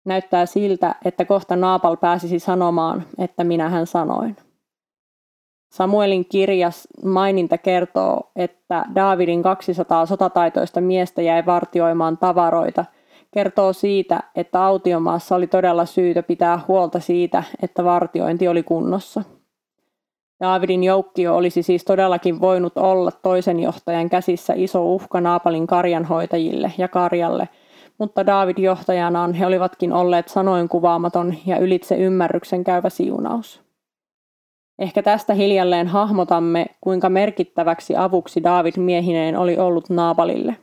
Näyttää 0.07 0.45
siltä, 0.45 0.95
että 1.05 1.25
kohta 1.25 1.55
Naapal 1.55 1.97
pääsisi 1.97 2.39
sanomaan, 2.39 3.03
että 3.17 3.43
minä 3.43 3.69
hän 3.69 3.87
sanoin. 3.87 4.35
Samuelin 5.71 6.25
kirjas 6.25 6.87
maininta 7.05 7.57
kertoo, 7.57 8.31
että 8.35 8.85
Daavidin 8.95 9.43
200 9.43 10.05
sotataitoista 10.05 10.81
miestä 10.81 11.21
jäi 11.21 11.45
vartioimaan 11.45 12.17
tavaroita, 12.17 12.85
kertoo 13.33 13.73
siitä, 13.73 14.19
että 14.35 14.65
autiomaassa 14.65 15.35
oli 15.35 15.47
todella 15.47 15.85
syytä 15.85 16.23
pitää 16.23 16.59
huolta 16.67 16.99
siitä, 16.99 17.43
että 17.61 17.83
vartiointi 17.83 18.47
oli 18.47 18.63
kunnossa. 18.63 19.23
Daavidin 20.39 20.83
joukkio 20.83 21.35
olisi 21.35 21.63
siis 21.63 21.83
todellakin 21.83 22.41
voinut 22.41 22.77
olla 22.77 23.11
toisen 23.11 23.59
johtajan 23.59 24.09
käsissä 24.09 24.53
iso 24.55 24.85
uhka 24.85 25.21
Naapalin 25.21 25.67
karjanhoitajille 25.67 26.73
ja 26.77 26.87
karjalle, 26.87 27.49
mutta 27.97 28.25
Daavid 28.25 28.57
johtajanaan 28.57 29.33
he 29.33 29.45
olivatkin 29.45 29.93
olleet 29.93 30.27
sanoin 30.27 30.69
kuvaamaton 30.69 31.33
ja 31.45 31.57
ylitse 31.57 31.95
ymmärryksen 31.95 32.63
käyvä 32.63 32.89
siunaus. 32.89 33.61
Ehkä 34.79 35.03
tästä 35.03 35.33
hiljalleen 35.33 35.87
hahmotamme, 35.87 36.65
kuinka 36.81 37.09
merkittäväksi 37.09 37.95
avuksi 37.95 38.43
David 38.43 38.73
miehineen 38.77 39.37
oli 39.37 39.57
ollut 39.57 39.89
Naabalille. 39.89 40.55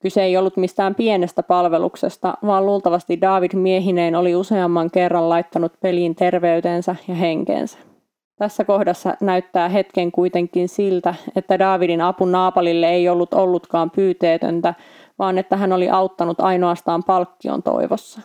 Kyse 0.00 0.22
ei 0.22 0.36
ollut 0.36 0.56
mistään 0.56 0.94
pienestä 0.94 1.42
palveluksesta, 1.42 2.34
vaan 2.46 2.66
luultavasti 2.66 3.20
David 3.20 3.50
miehineen 3.54 4.14
oli 4.14 4.36
useamman 4.36 4.90
kerran 4.90 5.28
laittanut 5.28 5.72
peliin 5.80 6.14
terveytensä 6.14 6.96
ja 7.08 7.14
henkensä. 7.14 7.78
Tässä 8.36 8.64
kohdassa 8.64 9.14
näyttää 9.20 9.68
hetken 9.68 10.12
kuitenkin 10.12 10.68
siltä, 10.68 11.14
että 11.36 11.58
Davidin 11.58 12.00
apu 12.00 12.24
Naapalille 12.24 12.88
ei 12.88 13.08
ollut 13.08 13.34
ollutkaan 13.34 13.90
pyyteetöntä, 13.90 14.74
vaan 15.18 15.38
että 15.38 15.56
hän 15.56 15.72
oli 15.72 15.90
auttanut 15.90 16.40
ainoastaan 16.40 17.04
palkkion 17.04 17.62
toivossa. 17.62 18.20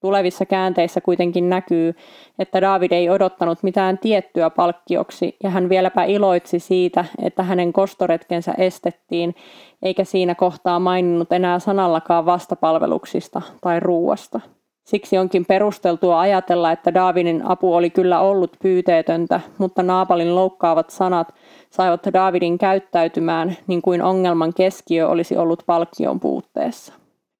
Tulevissa 0.00 0.46
käänteissä 0.46 1.00
kuitenkin 1.00 1.48
näkyy, 1.48 1.94
että 2.38 2.60
David 2.60 2.92
ei 2.92 3.10
odottanut 3.10 3.62
mitään 3.62 3.98
tiettyä 3.98 4.50
palkkioksi 4.50 5.36
ja 5.42 5.50
hän 5.50 5.68
vieläpä 5.68 6.04
iloitsi 6.04 6.58
siitä, 6.58 7.04
että 7.22 7.42
hänen 7.42 7.72
kostoretkensä 7.72 8.54
estettiin, 8.58 9.34
eikä 9.82 10.04
siinä 10.04 10.34
kohtaa 10.34 10.78
maininnut 10.78 11.32
enää 11.32 11.58
sanallakaan 11.58 12.26
vastapalveluksista 12.26 13.42
tai 13.60 13.80
ruuasta. 13.80 14.40
Siksi 14.84 15.18
onkin 15.18 15.46
perusteltua 15.46 16.20
ajatella, 16.20 16.72
että 16.72 16.94
Daavidin 16.94 17.42
apu 17.44 17.74
oli 17.74 17.90
kyllä 17.90 18.20
ollut 18.20 18.56
pyyteetöntä, 18.62 19.40
mutta 19.58 19.82
Naapalin 19.82 20.34
loukkaavat 20.34 20.90
sanat 20.90 21.34
saivat 21.70 22.00
Daavidin 22.12 22.58
käyttäytymään 22.58 23.56
niin 23.66 23.82
kuin 23.82 24.02
ongelman 24.02 24.54
keskiö 24.54 25.08
olisi 25.08 25.36
ollut 25.36 25.62
palkkion 25.66 26.20
puutteessa. 26.20 26.92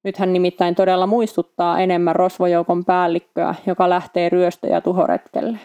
Nyt 0.05 0.17
hän 0.17 0.33
nimittäin 0.33 0.75
todella 0.75 1.07
muistuttaa 1.07 1.81
enemmän 1.81 2.17
rosvojoukon 2.17 2.85
päällikköä, 2.85 3.55
joka 3.67 3.91
lähtee 3.91 4.29
ryöstö- 4.29 4.69
ja 4.69 4.81
tuhoretkelle. 4.81 5.59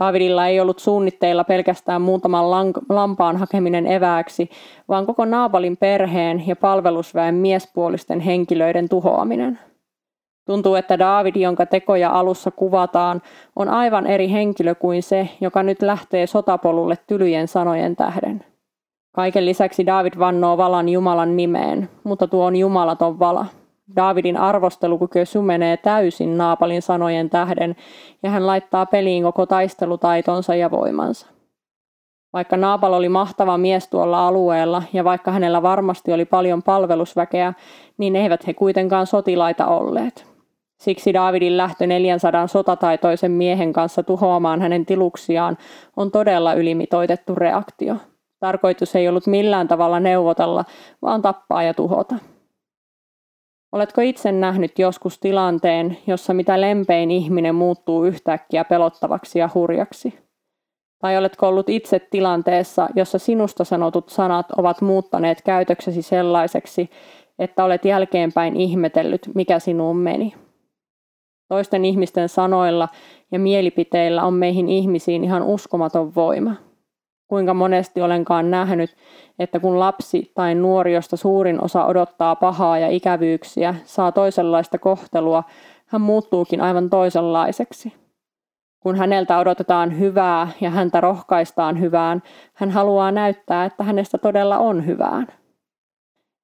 Davidilla 0.00 0.46
ei 0.46 0.60
ollut 0.60 0.78
suunnitteilla 0.78 1.44
pelkästään 1.44 2.02
muutaman 2.02 2.50
lampaan 2.88 3.36
hakeminen 3.36 3.86
evääksi, 3.86 4.50
vaan 4.88 5.06
koko 5.06 5.24
Naabalin 5.24 5.76
perheen 5.76 6.46
ja 6.46 6.56
palvelusväen 6.56 7.34
miespuolisten 7.34 8.20
henkilöiden 8.20 8.88
tuhoaminen. 8.88 9.58
Tuntuu, 10.46 10.74
että 10.74 10.98
David, 10.98 11.36
jonka 11.36 11.66
tekoja 11.66 12.10
alussa 12.10 12.50
kuvataan, 12.50 13.22
on 13.56 13.68
aivan 13.68 14.06
eri 14.06 14.30
henkilö 14.30 14.74
kuin 14.74 15.02
se, 15.02 15.28
joka 15.40 15.62
nyt 15.62 15.82
lähtee 15.82 16.26
sotapolulle 16.26 16.98
tylyjen 17.06 17.48
sanojen 17.48 17.96
tähden. 17.96 18.44
Kaiken 19.12 19.46
lisäksi 19.46 19.86
David 19.86 20.12
vannoo 20.18 20.56
valan 20.56 20.88
Jumalan 20.88 21.36
nimeen, 21.36 21.88
mutta 22.04 22.26
tuo 22.26 22.44
on 22.44 22.56
jumalaton 22.56 23.18
vala. 23.18 23.46
Davidin 23.96 24.36
arvostelukyky 24.36 25.26
sumenee 25.26 25.76
täysin 25.76 26.38
Naapalin 26.38 26.82
sanojen 26.82 27.30
tähden 27.30 27.76
ja 28.22 28.30
hän 28.30 28.46
laittaa 28.46 28.86
peliin 28.86 29.22
koko 29.22 29.46
taistelutaitonsa 29.46 30.54
ja 30.54 30.70
voimansa. 30.70 31.26
Vaikka 32.32 32.56
Naapal 32.56 32.92
oli 32.92 33.08
mahtava 33.08 33.58
mies 33.58 33.88
tuolla 33.88 34.28
alueella 34.28 34.82
ja 34.92 35.04
vaikka 35.04 35.30
hänellä 35.30 35.62
varmasti 35.62 36.12
oli 36.12 36.24
paljon 36.24 36.62
palvelusväkeä, 36.62 37.54
niin 37.98 38.16
eivät 38.16 38.46
he 38.46 38.54
kuitenkaan 38.54 39.06
sotilaita 39.06 39.66
olleet. 39.66 40.33
Siksi 40.80 41.14
Davidin 41.14 41.56
lähtö 41.56 41.86
400 41.86 42.46
sotataitoisen 42.46 43.32
miehen 43.32 43.72
kanssa 43.72 44.02
tuhoamaan 44.02 44.62
hänen 44.62 44.86
tiluksiaan 44.86 45.58
on 45.96 46.10
todella 46.10 46.54
ylimitoitettu 46.54 47.34
reaktio. 47.34 47.96
Tarkoitus 48.40 48.96
ei 48.96 49.08
ollut 49.08 49.26
millään 49.26 49.68
tavalla 49.68 50.00
neuvotella, 50.00 50.64
vaan 51.02 51.22
tappaa 51.22 51.62
ja 51.62 51.74
tuhota. 51.74 52.14
Oletko 53.72 54.00
itse 54.00 54.32
nähnyt 54.32 54.78
joskus 54.78 55.18
tilanteen, 55.18 55.98
jossa 56.06 56.34
mitä 56.34 56.60
lempein 56.60 57.10
ihminen 57.10 57.54
muuttuu 57.54 58.04
yhtäkkiä 58.04 58.64
pelottavaksi 58.64 59.38
ja 59.38 59.48
hurjaksi? 59.54 60.18
Tai 60.98 61.18
oletko 61.18 61.48
ollut 61.48 61.68
itse 61.68 61.98
tilanteessa, 61.98 62.88
jossa 62.96 63.18
sinusta 63.18 63.64
sanotut 63.64 64.08
sanat 64.08 64.46
ovat 64.52 64.80
muuttaneet 64.80 65.42
käytöksesi 65.42 66.02
sellaiseksi, 66.02 66.90
että 67.38 67.64
olet 67.64 67.84
jälkeenpäin 67.84 68.56
ihmetellyt, 68.56 69.30
mikä 69.34 69.58
sinuun 69.58 69.96
meni? 69.96 70.34
Toisten 71.48 71.84
ihmisten 71.84 72.28
sanoilla 72.28 72.88
ja 73.32 73.38
mielipiteillä 73.38 74.22
on 74.22 74.34
meihin 74.34 74.68
ihmisiin 74.68 75.24
ihan 75.24 75.42
uskomaton 75.42 76.14
voima. 76.14 76.54
Kuinka 77.28 77.54
monesti 77.54 78.02
olenkaan 78.02 78.50
nähnyt, 78.50 78.96
että 79.38 79.60
kun 79.60 79.80
lapsi 79.80 80.32
tai 80.34 80.54
nuori, 80.54 80.94
josta 80.94 81.16
suurin 81.16 81.64
osa 81.64 81.84
odottaa 81.84 82.36
pahaa 82.36 82.78
ja 82.78 82.88
ikävyyksiä, 82.88 83.74
saa 83.84 84.12
toisenlaista 84.12 84.78
kohtelua, 84.78 85.44
hän 85.86 86.00
muuttuukin 86.00 86.60
aivan 86.60 86.90
toisenlaiseksi. 86.90 87.92
Kun 88.80 88.96
häneltä 88.96 89.38
odotetaan 89.38 89.98
hyvää 89.98 90.48
ja 90.60 90.70
häntä 90.70 91.00
rohkaistaan 91.00 91.80
hyvään, 91.80 92.22
hän 92.54 92.70
haluaa 92.70 93.12
näyttää, 93.12 93.64
että 93.64 93.84
hänestä 93.84 94.18
todella 94.18 94.58
on 94.58 94.86
hyvään. 94.86 95.26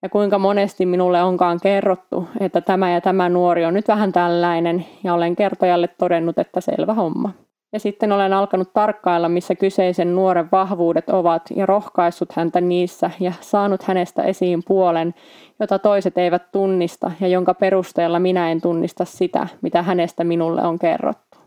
Ja 0.02 0.08
kuinka 0.08 0.38
monesti 0.38 0.86
minulle 0.86 1.22
onkaan 1.22 1.60
kerrottu, 1.62 2.28
että 2.40 2.60
tämä 2.60 2.90
ja 2.90 3.00
tämä 3.00 3.28
nuori 3.28 3.64
on 3.64 3.74
nyt 3.74 3.88
vähän 3.88 4.12
tällainen, 4.12 4.86
ja 5.04 5.14
olen 5.14 5.36
kertojalle 5.36 5.88
todennut, 5.88 6.38
että 6.38 6.60
selvä 6.60 6.94
homma. 6.94 7.32
Ja 7.72 7.80
sitten 7.80 8.12
olen 8.12 8.32
alkanut 8.32 8.72
tarkkailla, 8.72 9.28
missä 9.28 9.54
kyseisen 9.54 10.14
nuoren 10.14 10.48
vahvuudet 10.52 11.08
ovat 11.10 11.42
ja 11.56 11.66
rohkaissut 11.66 12.32
häntä 12.32 12.60
niissä 12.60 13.10
ja 13.20 13.32
saanut 13.40 13.82
hänestä 13.82 14.22
esiin 14.22 14.62
puolen, 14.68 15.14
jota 15.60 15.78
toiset 15.78 16.18
eivät 16.18 16.52
tunnista 16.52 17.10
ja 17.20 17.28
jonka 17.28 17.54
perusteella 17.54 18.18
minä 18.18 18.50
en 18.50 18.60
tunnista 18.60 19.04
sitä, 19.04 19.46
mitä 19.62 19.82
hänestä 19.82 20.24
minulle 20.24 20.62
on 20.62 20.78
kerrottu. 20.78 21.38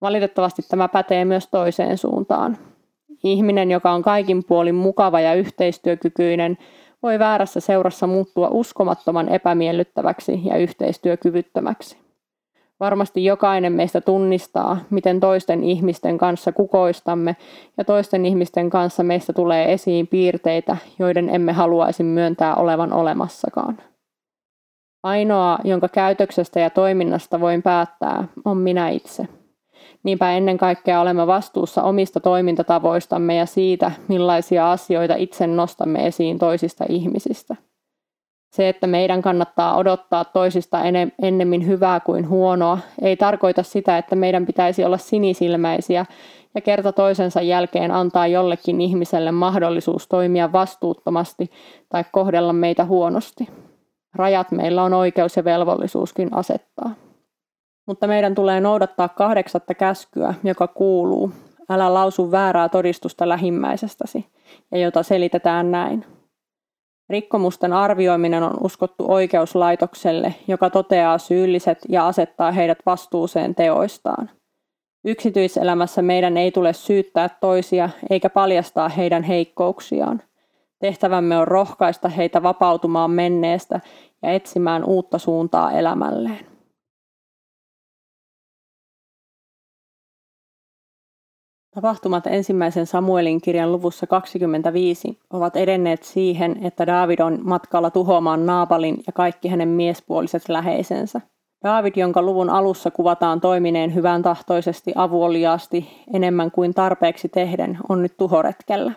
Valitettavasti 0.00 0.62
tämä 0.68 0.88
pätee 0.88 1.24
myös 1.24 1.48
toiseen 1.50 1.98
suuntaan. 1.98 2.58
Ihminen, 3.24 3.70
joka 3.70 3.90
on 3.92 4.02
kaikin 4.02 4.44
puolin 4.44 4.74
mukava 4.74 5.20
ja 5.20 5.34
yhteistyökykyinen, 5.34 6.58
voi 7.02 7.18
väärässä 7.18 7.60
seurassa 7.60 8.06
muuttua 8.06 8.48
uskomattoman 8.50 9.28
epämiellyttäväksi 9.28 10.40
ja 10.44 10.56
yhteistyökyvyttömäksi. 10.56 12.02
Varmasti 12.80 13.24
jokainen 13.24 13.72
meistä 13.72 14.00
tunnistaa, 14.00 14.78
miten 14.90 15.20
toisten 15.20 15.64
ihmisten 15.64 16.18
kanssa 16.18 16.52
kukoistamme 16.52 17.36
ja 17.78 17.84
toisten 17.84 18.26
ihmisten 18.26 18.70
kanssa 18.70 19.02
meistä 19.02 19.32
tulee 19.32 19.72
esiin 19.72 20.06
piirteitä, 20.06 20.76
joiden 20.98 21.28
emme 21.28 21.52
haluaisi 21.52 22.02
myöntää 22.02 22.54
olevan 22.54 22.92
olemassakaan. 22.92 23.78
Ainoa, 25.02 25.58
jonka 25.64 25.88
käytöksestä 25.88 26.60
ja 26.60 26.70
toiminnasta 26.70 27.40
voin 27.40 27.62
päättää, 27.62 28.28
on 28.44 28.56
minä 28.56 28.88
itse. 28.88 29.28
Niinpä 30.02 30.32
ennen 30.32 30.58
kaikkea 30.58 31.00
olemme 31.00 31.26
vastuussa 31.26 31.82
omista 31.82 32.20
toimintatavoistamme 32.20 33.36
ja 33.36 33.46
siitä, 33.46 33.90
millaisia 34.08 34.72
asioita 34.72 35.14
itse 35.14 35.46
nostamme 35.46 36.06
esiin 36.06 36.38
toisista 36.38 36.84
ihmisistä. 36.88 37.56
Se, 38.52 38.68
että 38.68 38.86
meidän 38.86 39.22
kannattaa 39.22 39.76
odottaa 39.76 40.24
toisista 40.24 40.78
ennemmin 41.22 41.66
hyvää 41.66 42.00
kuin 42.00 42.28
huonoa, 42.28 42.78
ei 43.02 43.16
tarkoita 43.16 43.62
sitä, 43.62 43.98
että 43.98 44.16
meidän 44.16 44.46
pitäisi 44.46 44.84
olla 44.84 44.98
sinisilmäisiä 44.98 46.06
ja 46.54 46.60
kerta 46.60 46.92
toisensa 46.92 47.42
jälkeen 47.42 47.90
antaa 47.90 48.26
jollekin 48.26 48.80
ihmiselle 48.80 49.32
mahdollisuus 49.32 50.08
toimia 50.08 50.52
vastuuttomasti 50.52 51.50
tai 51.88 52.04
kohdella 52.12 52.52
meitä 52.52 52.84
huonosti. 52.84 53.48
Rajat 54.14 54.50
meillä 54.50 54.82
on 54.82 54.94
oikeus 54.94 55.36
ja 55.36 55.44
velvollisuuskin 55.44 56.28
asettaa. 56.32 56.90
Mutta 57.86 58.06
meidän 58.06 58.34
tulee 58.34 58.60
noudattaa 58.60 59.08
kahdeksatta 59.08 59.74
käskyä, 59.74 60.34
joka 60.44 60.66
kuuluu, 60.68 61.32
älä 61.70 61.94
lausu 61.94 62.30
väärää 62.30 62.68
todistusta 62.68 63.28
lähimmäisestäsi, 63.28 64.26
ja 64.72 64.78
jota 64.78 65.02
selitetään 65.02 65.70
näin. 65.70 66.04
Rikkomusten 67.10 67.72
arvioiminen 67.72 68.42
on 68.42 68.56
uskottu 68.64 69.04
oikeuslaitokselle, 69.08 70.34
joka 70.48 70.70
toteaa 70.70 71.18
syylliset 71.18 71.78
ja 71.88 72.06
asettaa 72.06 72.52
heidät 72.52 72.78
vastuuseen 72.86 73.54
teoistaan. 73.54 74.30
Yksityiselämässä 75.04 76.02
meidän 76.02 76.36
ei 76.36 76.50
tule 76.50 76.72
syyttää 76.72 77.28
toisia 77.40 77.88
eikä 78.10 78.30
paljastaa 78.30 78.88
heidän 78.88 79.22
heikkouksiaan. 79.22 80.22
Tehtävämme 80.78 81.38
on 81.38 81.48
rohkaista 81.48 82.08
heitä 82.08 82.42
vapautumaan 82.42 83.10
menneestä 83.10 83.80
ja 84.22 84.30
etsimään 84.32 84.84
uutta 84.84 85.18
suuntaa 85.18 85.72
elämälleen. 85.72 86.51
Tapahtumat 91.74 92.26
ensimmäisen 92.26 92.86
Samuelin 92.86 93.40
kirjan 93.40 93.72
luvussa 93.72 94.06
25 94.06 95.18
ovat 95.30 95.56
edenneet 95.56 96.02
siihen, 96.02 96.58
että 96.62 96.86
David 96.86 97.18
on 97.18 97.38
matkalla 97.42 97.90
tuhoamaan 97.90 98.46
Naabalin 98.46 98.96
ja 99.06 99.12
kaikki 99.12 99.48
hänen 99.48 99.68
miespuoliset 99.68 100.48
läheisensä. 100.48 101.20
David, 101.64 101.92
jonka 101.96 102.22
luvun 102.22 102.50
alussa 102.50 102.90
kuvataan 102.90 103.40
toimineen 103.40 103.94
hyvän 103.94 104.22
tahtoisesti 104.22 104.92
avuoliaasti 104.94 105.88
enemmän 106.14 106.50
kuin 106.50 106.74
tarpeeksi 106.74 107.28
tehden, 107.28 107.78
on 107.88 108.02
nyt 108.02 108.16
tuhoretkellä. 108.16 108.92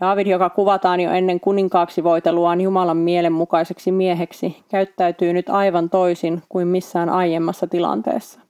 David, 0.00 0.26
joka 0.26 0.50
kuvataan 0.50 1.00
jo 1.00 1.10
ennen 1.10 1.40
kuninkaaksi 1.40 2.04
voiteluaan 2.04 2.60
Jumalan 2.60 2.96
mielenmukaiseksi 2.96 3.92
mieheksi, 3.92 4.56
käyttäytyy 4.68 5.32
nyt 5.32 5.48
aivan 5.48 5.90
toisin 5.90 6.42
kuin 6.48 6.68
missään 6.68 7.08
aiemmassa 7.08 7.66
tilanteessa. 7.66 8.40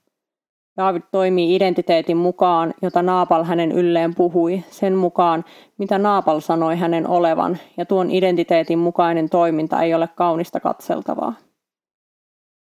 David 0.77 1.01
toimii 1.11 1.55
identiteetin 1.55 2.17
mukaan, 2.17 2.73
jota 2.81 3.01
Naapal 3.01 3.43
hänen 3.43 3.71
ylleen 3.71 4.15
puhui, 4.15 4.63
sen 4.69 4.95
mukaan, 4.95 5.45
mitä 5.77 5.97
Naapal 5.97 6.39
sanoi 6.39 6.75
hänen 6.75 7.07
olevan, 7.07 7.57
ja 7.77 7.85
tuon 7.85 8.11
identiteetin 8.11 8.79
mukainen 8.79 9.29
toiminta 9.29 9.81
ei 9.81 9.93
ole 9.93 10.09
kaunista 10.15 10.59
katseltavaa. 10.59 11.33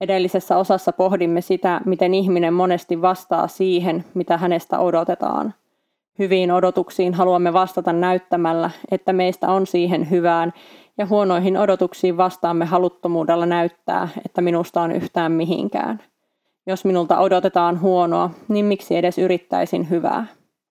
Edellisessä 0.01 0.57
osassa 0.57 0.93
pohdimme 0.93 1.41
sitä, 1.41 1.81
miten 1.85 2.15
ihminen 2.15 2.55
monesti 2.55 3.03
vastaa 3.03 3.49
siihen, 3.49 4.05
mitä 4.15 4.37
hänestä 4.37 4.79
odotetaan. 4.79 5.55
Hyviin 6.19 6.53
odotuksiin 6.53 7.15
haluamme 7.15 7.53
vastata 7.53 7.93
näyttämällä, 7.93 8.71
että 8.91 9.13
meistä 9.13 9.49
on 9.49 9.67
siihen 9.67 10.11
hyvään, 10.11 10.53
ja 10.99 11.07
huonoihin 11.07 11.57
odotuksiin 11.57 12.17
vastaamme 12.17 12.65
haluttomuudella 12.65 13.47
näyttää, 13.47 14.09
että 14.27 14.41
minusta 14.41 14.81
on 14.81 14.93
yhtään 14.93 15.33
mihinkään. 15.33 16.01
Jos 16.69 16.85
minulta 16.85 17.19
odotetaan 17.19 17.81
huonoa, 17.81 18.31
niin 18.49 18.65
miksi 18.65 18.97
edes 18.97 19.19
yrittäisin 19.19 19.91
hyvää? 19.91 20.27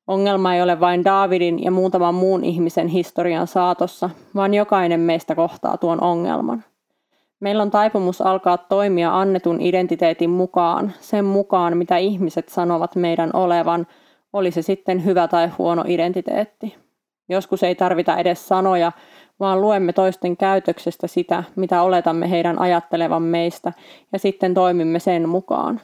Ongelma 0.08 0.56
ei 0.56 0.62
ole 0.62 0.80
vain 0.80 1.06
Daavidin 1.06 1.64
ja 1.64 1.72
muutaman 1.72 2.16
muun 2.16 2.44
ihmisen 2.44 2.88
historian 2.88 3.48
saatossa, 3.48 4.10
vaan 4.36 4.54
jokainen 4.54 5.00
meistä 5.00 5.36
kohtaa 5.36 5.78
tuon 5.78 6.04
ongelman. 6.04 6.64
Meillä 7.40 7.64
on 7.64 7.72
taipumus 7.72 8.22
alkaa 8.22 8.58
toimia 8.58 9.20
annetun 9.20 9.62
identiteetin 9.62 10.30
mukaan, 10.30 10.94
sen 11.00 11.26
mukaan 11.26 11.78
mitä 11.78 11.98
ihmiset 11.98 12.50
sanovat 12.50 12.96
meidän 12.96 13.30
olevan, 13.34 13.88
oli 14.34 14.52
se 14.52 14.62
sitten 14.62 15.06
hyvä 15.06 15.28
tai 15.28 15.50
huono 15.58 15.84
identiteetti. 15.88 16.76
Joskus 17.30 17.64
ei 17.64 17.76
tarvita 17.76 18.18
edes 18.18 18.48
sanoja, 18.48 18.92
vaan 19.40 19.62
luemme 19.62 19.94
toisten 19.94 20.38
käytöksestä 20.38 21.08
sitä, 21.08 21.44
mitä 21.56 21.82
oletamme 21.82 22.30
heidän 22.30 22.60
ajattelevan 22.60 23.24
meistä, 23.24 23.74
ja 24.14 24.20
sitten 24.20 24.54
toimimme 24.54 25.00
sen 25.00 25.30
mukaan. 25.30 25.82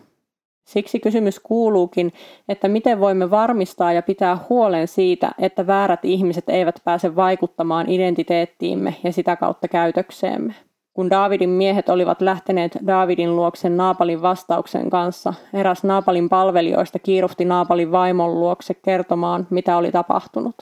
Siksi 0.66 1.00
kysymys 1.00 1.40
kuuluukin, 1.40 2.14
että 2.50 2.68
miten 2.68 3.00
voimme 3.00 3.32
varmistaa 3.32 3.94
ja 3.94 4.02
pitää 4.02 4.38
huolen 4.50 4.88
siitä, 4.88 5.32
että 5.40 5.68
väärät 5.68 6.06
ihmiset 6.06 6.50
eivät 6.50 6.82
pääse 6.86 7.16
vaikuttamaan 7.16 7.90
identiteettiimme 7.90 8.96
ja 9.04 9.14
sitä 9.14 9.36
kautta 9.36 9.68
käytökseemme. 9.68 10.54
Kun 10.94 11.10
Daavidin 11.10 11.50
miehet 11.50 11.90
olivat 11.90 12.22
lähteneet 12.22 12.78
Daavidin 12.88 13.36
luoksen 13.36 13.78
Naapalin 13.78 14.22
vastauksen 14.22 14.90
kanssa, 14.90 15.34
eräs 15.54 15.84
Naapalin 15.84 16.30
palvelijoista 16.30 17.00
kiiruhti 17.00 17.46
Naapalin 17.46 17.92
vaimon 17.92 18.40
luokse 18.40 18.74
kertomaan, 18.74 19.48
mitä 19.50 19.78
oli 19.78 19.92
tapahtunut. 19.92 20.56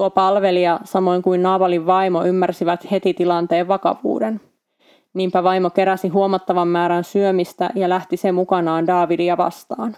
Tuo 0.00 0.10
palvelija, 0.10 0.80
samoin 0.84 1.22
kuin 1.22 1.42
Naabalin 1.42 1.86
vaimo, 1.86 2.24
ymmärsivät 2.24 2.90
heti 2.90 3.14
tilanteen 3.14 3.68
vakavuuden. 3.68 4.40
Niinpä 5.14 5.44
vaimo 5.44 5.70
keräsi 5.70 6.08
huomattavan 6.08 6.68
määrän 6.68 7.04
syömistä 7.04 7.70
ja 7.74 7.88
lähti 7.88 8.16
se 8.16 8.32
mukanaan 8.32 8.86
Daavidia 8.86 9.36
vastaan. 9.36 9.96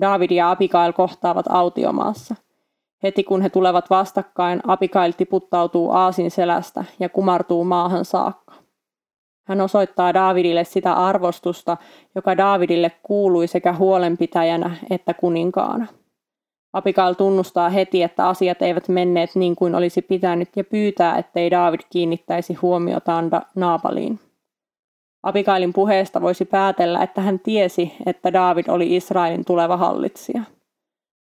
David 0.00 0.30
ja 0.30 0.50
Abigail 0.50 0.92
kohtaavat 0.92 1.46
autiomaassa. 1.48 2.34
Heti 3.02 3.24
kun 3.24 3.42
he 3.42 3.48
tulevat 3.48 3.90
vastakkain, 3.90 4.60
Abigail 4.66 5.12
tiputtautuu 5.12 5.90
aasin 5.90 6.30
selästä 6.30 6.84
ja 7.00 7.08
kumartuu 7.08 7.64
maahan 7.64 8.04
saakka. 8.04 8.54
Hän 9.46 9.60
osoittaa 9.60 10.14
Daavidille 10.14 10.64
sitä 10.64 10.92
arvostusta, 10.92 11.76
joka 12.14 12.36
Daavidille 12.36 12.92
kuului 13.02 13.46
sekä 13.46 13.72
huolenpitäjänä 13.72 14.76
että 14.90 15.14
kuninkaana. 15.14 15.86
Abigail 16.76 17.14
tunnustaa 17.14 17.68
heti, 17.68 18.02
että 18.02 18.28
asiat 18.28 18.62
eivät 18.62 18.88
menneet 18.88 19.30
niin 19.34 19.56
kuin 19.56 19.74
olisi 19.74 20.02
pitänyt 20.02 20.48
ja 20.56 20.64
pyytää, 20.64 21.18
ettei 21.18 21.50
Daavid 21.50 21.80
kiinnittäisi 21.90 22.54
huomiotaan 22.54 23.30
Naapaliin. 23.54 24.20
Abigailin 25.22 25.72
puheesta 25.72 26.20
voisi 26.20 26.44
päätellä, 26.44 27.02
että 27.02 27.20
hän 27.20 27.40
tiesi, 27.40 27.92
että 28.06 28.32
Daavid 28.32 28.64
oli 28.68 28.96
Israelin 28.96 29.44
tuleva 29.44 29.76
hallitsija. 29.76 30.42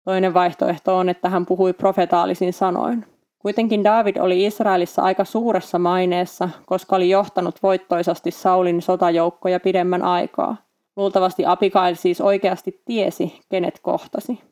Toinen 0.05 0.35
vaihtoehto 0.35 0.97
on, 0.97 1.09
että 1.09 1.29
hän 1.29 1.47
puhui 1.47 1.73
profetaalisin 1.73 2.53
sanoin. 2.53 3.07
Kuitenkin 3.39 3.85
David 3.85 4.17
oli 4.17 4.45
Israelissa 4.45 5.03
aika 5.03 5.25
suuressa 5.25 5.79
maineessa, 5.79 6.49
koska 6.67 6.97
oli 6.97 7.11
johtanut 7.11 7.63
voittoisasti 7.63 8.31
Saulin 8.31 8.83
sotajoukkoja 8.83 9.61
pidemmän 9.61 10.03
aikaa. 10.03 10.57
Luultavasti 10.97 11.47
Abigail 11.47 11.95
siis 11.95 12.21
oikeasti 12.21 12.83
tiesi, 12.85 13.41
kenet 13.49 13.81
kohtasi. 13.83 14.52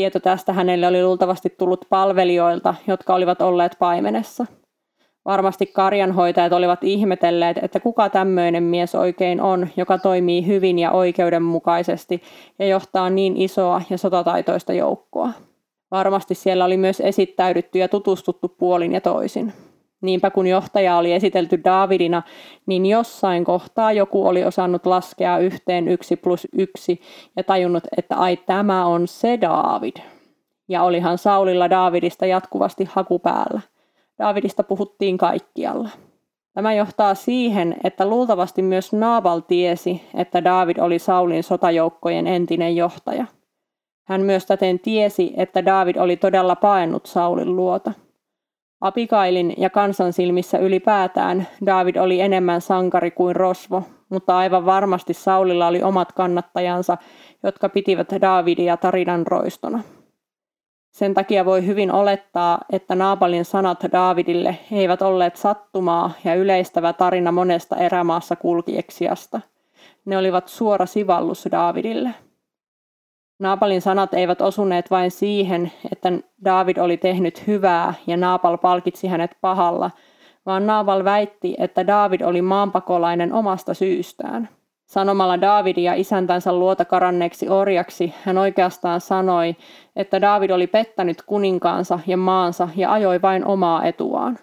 Tieto 0.00 0.20
tästä 0.20 0.52
hänelle 0.52 0.86
oli 0.86 1.02
luultavasti 1.02 1.54
tullut 1.58 1.84
palvelijoilta, 1.88 2.74
jotka 2.86 3.14
olivat 3.14 3.42
olleet 3.42 3.76
paimenessa. 3.78 4.46
Varmasti 5.24 5.66
karjanhoitajat 5.66 6.52
olivat 6.52 6.84
ihmetelleet, 6.84 7.58
että 7.62 7.80
kuka 7.80 8.08
tämmöinen 8.08 8.62
mies 8.62 8.94
oikein 8.94 9.40
on, 9.40 9.68
joka 9.76 9.98
toimii 9.98 10.46
hyvin 10.46 10.78
ja 10.78 10.90
oikeudenmukaisesti 10.90 12.22
ja 12.58 12.66
johtaa 12.66 13.10
niin 13.10 13.36
isoa 13.36 13.82
ja 13.90 13.98
sotataitoista 13.98 14.72
joukkoa. 14.72 15.32
Varmasti 15.90 16.34
siellä 16.34 16.64
oli 16.64 16.76
myös 16.76 17.00
esittäydytty 17.00 17.78
ja 17.78 17.88
tutustuttu 17.88 18.48
puolin 18.48 18.92
ja 18.92 19.00
toisin. 19.00 19.52
Niinpä 20.00 20.30
kun 20.30 20.46
johtaja 20.46 20.96
oli 20.96 21.12
esitelty 21.12 21.60
Daavidina, 21.64 22.22
niin 22.66 22.86
jossain 22.86 23.44
kohtaa 23.44 23.92
joku 23.92 24.26
oli 24.26 24.44
osannut 24.44 24.86
laskea 24.86 25.38
yhteen 25.38 25.88
yksi 25.88 26.16
plus 26.16 26.48
yksi 26.52 27.00
ja 27.36 27.44
tajunnut, 27.44 27.84
että 27.96 28.16
ai 28.16 28.36
tämä 28.36 28.86
on 28.86 29.08
se 29.08 29.40
Daavid. 29.40 29.96
Ja 30.68 30.82
olihan 30.82 31.18
Saulilla 31.18 31.70
Daavidista 31.70 32.26
jatkuvasti 32.26 32.88
haku 32.92 33.18
päällä. 33.18 33.60
Daavidista 34.18 34.62
puhuttiin 34.62 35.18
kaikkialla. 35.18 35.88
Tämä 36.54 36.74
johtaa 36.74 37.14
siihen, 37.14 37.76
että 37.84 38.06
luultavasti 38.06 38.62
myös 38.62 38.92
Naabal 38.92 39.40
tiesi, 39.40 40.02
että 40.14 40.44
Daavid 40.44 40.76
oli 40.78 40.98
Saulin 40.98 41.42
sotajoukkojen 41.42 42.26
entinen 42.26 42.76
johtaja. 42.76 43.26
Hän 44.04 44.20
myös 44.20 44.46
täten 44.46 44.80
tiesi, 44.80 45.32
että 45.36 45.64
Daavid 45.64 45.96
oli 45.96 46.16
todella 46.16 46.56
paennut 46.56 47.06
Saulin 47.06 47.56
luota. 47.56 47.92
Apikailin 48.80 49.54
ja 49.58 49.70
kansan 49.70 50.12
silmissä 50.12 50.58
ylipäätään 50.58 51.48
David 51.66 51.96
oli 51.96 52.20
enemmän 52.20 52.60
sankari 52.60 53.10
kuin 53.10 53.36
rosvo, 53.36 53.82
mutta 54.08 54.38
aivan 54.38 54.66
varmasti 54.66 55.14
Saulilla 55.14 55.66
oli 55.66 55.82
omat 55.82 56.12
kannattajansa, 56.12 56.96
jotka 57.42 57.68
pitivät 57.68 58.08
Davidia 58.20 58.76
tarinan 58.76 59.26
roistona. 59.26 59.82
Sen 60.92 61.14
takia 61.14 61.44
voi 61.44 61.66
hyvin 61.66 61.92
olettaa, 61.92 62.58
että 62.72 62.94
Naabalin 62.94 63.44
sanat 63.44 63.84
Daavidille 63.92 64.58
eivät 64.72 65.02
olleet 65.02 65.36
sattumaa 65.36 66.10
ja 66.24 66.34
yleistävä 66.34 66.92
tarina 66.92 67.32
monesta 67.32 67.76
erämaassa 67.76 68.36
kulkieksiasta. 68.36 69.40
Ne 70.04 70.18
olivat 70.18 70.48
suora 70.48 70.86
sivallus 70.86 71.48
Daavidille. 71.50 72.14
Naapalin 73.40 73.80
sanat 73.82 74.14
eivät 74.14 74.40
osuneet 74.40 74.90
vain 74.90 75.10
siihen, 75.10 75.72
että 75.92 76.12
David 76.44 76.76
oli 76.76 76.96
tehnyt 76.96 77.46
hyvää 77.46 77.94
ja 78.06 78.16
Naapal 78.16 78.58
palkitsi 78.58 79.06
hänet 79.06 79.30
pahalla, 79.40 79.90
vaan 80.46 80.66
Naapal 80.66 81.04
väitti, 81.04 81.54
että 81.58 81.86
David 81.86 82.20
oli 82.20 82.42
maanpakolainen 82.42 83.32
omasta 83.32 83.74
syystään. 83.74 84.48
Sanomalla 84.86 85.40
Davidia 85.40 85.94
isäntänsä 85.94 86.52
luota 86.52 86.84
karanneeksi 86.84 87.48
orjaksi, 87.48 88.14
hän 88.22 88.38
oikeastaan 88.38 89.00
sanoi, 89.00 89.56
että 89.96 90.20
David 90.20 90.50
oli 90.50 90.66
pettänyt 90.66 91.22
kuninkaansa 91.22 91.98
ja 92.06 92.16
maansa 92.16 92.68
ja 92.76 92.92
ajoi 92.92 93.22
vain 93.22 93.44
omaa 93.44 93.84
etuaan. 93.84 94.38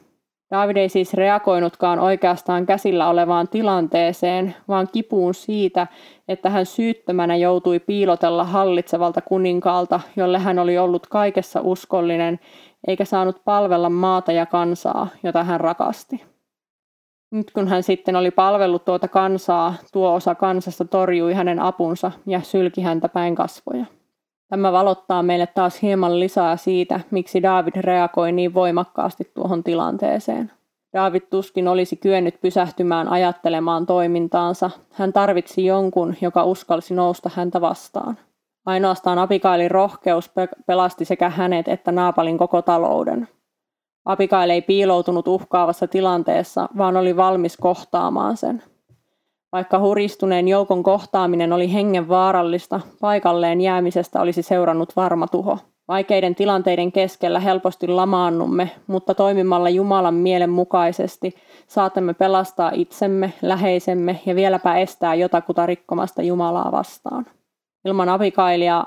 David 0.52 0.78
ei 0.78 0.90
siis 0.90 1.14
reagoinutkaan 1.14 2.00
oikeastaan 2.00 2.66
käsillä 2.66 3.10
olevaan 3.10 3.48
tilanteeseen, 3.48 4.56
vaan 4.68 4.88
kipuun 4.92 5.34
siitä, 5.34 5.88
että 6.28 6.50
hän 6.50 6.66
syyttömänä 6.66 7.36
joutui 7.36 7.80
piilotella 7.80 8.44
hallitsevalta 8.44 9.22
kuninkaalta, 9.22 10.00
jolle 10.16 10.40
hän 10.40 10.60
oli 10.60 10.78
ollut 10.78 11.08
kaikessa 11.08 11.62
uskollinen, 11.64 12.40
eikä 12.88 13.06
saanut 13.06 13.42
palvella 13.46 13.90
maata 13.90 14.32
ja 14.32 14.46
kansaa, 14.46 15.08
jota 15.24 15.44
hän 15.44 15.60
rakasti. 15.60 16.24
Nyt 17.32 17.52
kun 17.52 17.68
hän 17.68 17.84
sitten 17.84 18.16
oli 18.16 18.32
palvellut 18.32 18.86
tuota 18.86 19.08
kansaa, 19.08 19.74
tuo 19.94 20.14
osa 20.14 20.36
kansasta 20.36 20.86
torjui 20.86 21.34
hänen 21.34 21.60
apunsa 21.60 22.12
ja 22.26 22.42
sylki 22.42 22.82
häntä 22.82 23.10
päin 23.10 23.36
kasvoja. 23.36 23.86
Tämä 24.50 24.72
valottaa 24.72 25.24
meille 25.24 25.48
taas 25.48 25.82
hieman 25.82 26.20
lisää 26.20 26.58
siitä, 26.58 27.00
miksi 27.12 27.44
David 27.44 27.82
reagoi 27.82 28.32
niin 28.32 28.54
voimakkaasti 28.54 29.32
tuohon 29.34 29.64
tilanteeseen. 29.64 30.52
David 30.94 31.22
tuskin 31.22 31.68
olisi 31.68 31.96
kyennyt 31.96 32.42
pysähtymään 32.42 33.08
ajattelemaan 33.08 33.86
toimintaansa. 33.86 34.70
Hän 34.94 35.14
tarvitsi 35.14 35.66
jonkun, 35.66 36.16
joka 36.22 36.44
uskalsi 36.44 36.94
nousta 36.94 37.30
häntä 37.34 37.62
vastaan. 37.62 38.18
Ainoastaan 38.66 39.20
Abikailin 39.20 39.72
rohkeus 39.72 40.32
pelasti 40.68 41.06
sekä 41.06 41.30
hänet 41.30 41.68
että 41.68 41.92
Naapalin 41.92 42.38
koko 42.38 42.62
talouden. 42.62 43.28
Abikail 44.06 44.50
ei 44.50 44.62
piiloutunut 44.62 45.28
uhkaavassa 45.28 45.88
tilanteessa, 45.88 46.70
vaan 46.78 46.98
oli 46.98 47.18
valmis 47.18 47.58
kohtaamaan 47.58 48.38
sen. 48.38 48.64
Vaikka 49.52 49.80
huristuneen 49.80 50.48
joukon 50.48 50.84
kohtaaminen 50.84 51.54
oli 51.54 51.74
hengen 51.74 52.08
vaarallista, 52.08 52.80
paikalleen 53.02 53.62
jäämisestä 53.62 54.22
olisi 54.22 54.42
seurannut 54.42 54.96
varma 54.96 55.28
tuho. 55.28 55.58
Vaikeiden 55.88 56.36
tilanteiden 56.36 56.92
keskellä 56.92 57.40
helposti 57.40 57.88
lamaannumme, 57.88 58.72
mutta 58.88 59.16
toimimalla 59.16 59.70
Jumalan 59.70 60.14
mielen 60.14 60.50
mukaisesti 60.50 61.36
saatamme 61.68 62.14
pelastaa 62.14 62.72
itsemme, 62.74 63.34
läheisemme 63.42 64.20
ja 64.26 64.36
vieläpä 64.36 64.78
estää 64.78 65.16
jotakuta 65.16 65.66
rikkomasta 65.66 66.22
Jumalaa 66.22 66.72
vastaan. 66.72 67.26
Ilman 67.86 68.10
Abikailia 68.10 68.84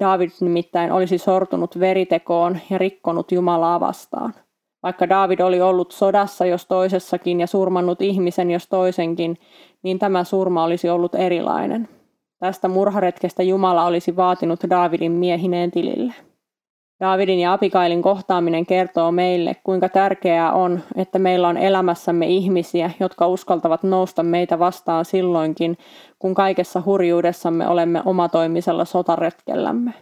David 0.00 0.30
nimittäin 0.40 0.92
olisi 0.92 1.18
sortunut 1.18 1.80
veritekoon 1.80 2.58
ja 2.70 2.78
rikkonut 2.78 3.32
Jumalaa 3.32 3.80
vastaan. 3.80 4.34
Vaikka 4.84 5.08
David 5.08 5.40
oli 5.40 5.60
ollut 5.60 5.92
sodassa 5.92 6.46
jos 6.46 6.66
toisessakin 6.66 7.40
ja 7.40 7.46
surmannut 7.46 8.02
ihmisen 8.02 8.50
jos 8.50 8.68
toisenkin, 8.68 9.38
niin 9.82 9.98
tämä 9.98 10.24
surma 10.24 10.64
olisi 10.64 10.88
ollut 10.88 11.14
erilainen. 11.14 11.88
Tästä 12.38 12.68
murharetkestä 12.68 13.42
Jumala 13.42 13.84
olisi 13.84 14.16
vaatinut 14.16 14.60
Davidin 14.70 15.12
miehineen 15.12 15.70
tilille. 15.70 16.14
Davidin 17.00 17.38
ja 17.38 17.52
Abigailin 17.52 18.02
kohtaaminen 18.02 18.66
kertoo 18.66 19.12
meille, 19.12 19.56
kuinka 19.64 19.88
tärkeää 19.88 20.52
on, 20.52 20.80
että 20.96 21.18
meillä 21.18 21.48
on 21.48 21.56
elämässämme 21.56 22.26
ihmisiä, 22.26 22.90
jotka 23.00 23.26
uskaltavat 23.26 23.82
nousta 23.82 24.22
meitä 24.22 24.58
vastaan 24.58 25.04
silloinkin, 25.04 25.78
kun 26.18 26.34
kaikessa 26.34 26.82
hurjuudessamme 26.86 27.68
olemme 27.68 28.02
omatoimisella 28.04 28.84
sotaretkellämme. 28.84 29.94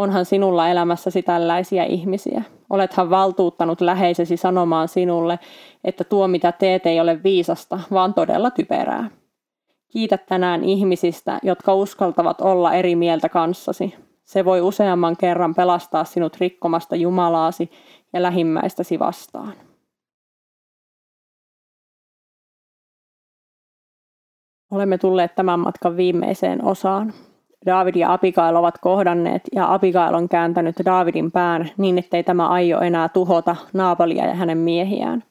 Onhan 0.00 0.24
sinulla 0.24 0.68
elämässäsi 0.68 1.22
tällaisia 1.22 1.84
ihmisiä. 1.84 2.42
Olethan 2.70 3.10
valtuuttanut 3.10 3.80
läheisesi 3.80 4.36
sanomaan 4.36 4.88
sinulle, 4.88 5.38
että 5.84 6.04
tuo 6.04 6.28
mitä 6.28 6.52
teet 6.52 6.86
ei 6.86 7.00
ole 7.00 7.22
viisasta, 7.22 7.80
vaan 7.90 8.14
todella 8.14 8.50
typerää. 8.50 9.10
Kiitä 9.88 10.18
tänään 10.18 10.64
ihmisistä, 10.64 11.38
jotka 11.42 11.74
uskaltavat 11.74 12.40
olla 12.40 12.74
eri 12.74 12.96
mieltä 12.96 13.28
kanssasi. 13.28 13.94
Se 14.24 14.44
voi 14.44 14.60
useamman 14.60 15.16
kerran 15.16 15.54
pelastaa 15.54 16.04
sinut 16.04 16.36
rikkomasta 16.40 16.96
Jumalaasi 16.96 17.70
ja 18.12 18.22
lähimmäistäsi 18.22 18.98
vastaan. 18.98 19.52
Olemme 24.70 24.98
tulleet 24.98 25.34
tämän 25.34 25.60
matkan 25.60 25.96
viimeiseen 25.96 26.64
osaan. 26.64 27.12
David 27.66 27.94
ja 27.94 28.12
Abigail 28.12 28.56
ovat 28.56 28.78
kohdanneet 28.78 29.42
ja 29.54 29.74
Abigail 29.74 30.14
on 30.14 30.28
kääntänyt 30.28 30.74
Davidin 30.84 31.32
pään 31.32 31.70
niin, 31.76 31.98
ettei 31.98 32.22
tämä 32.22 32.48
aio 32.48 32.80
enää 32.80 33.08
tuhota 33.08 33.56
Naabalia 33.72 34.26
ja 34.26 34.34
hänen 34.34 34.58
miehiään. 34.58 35.24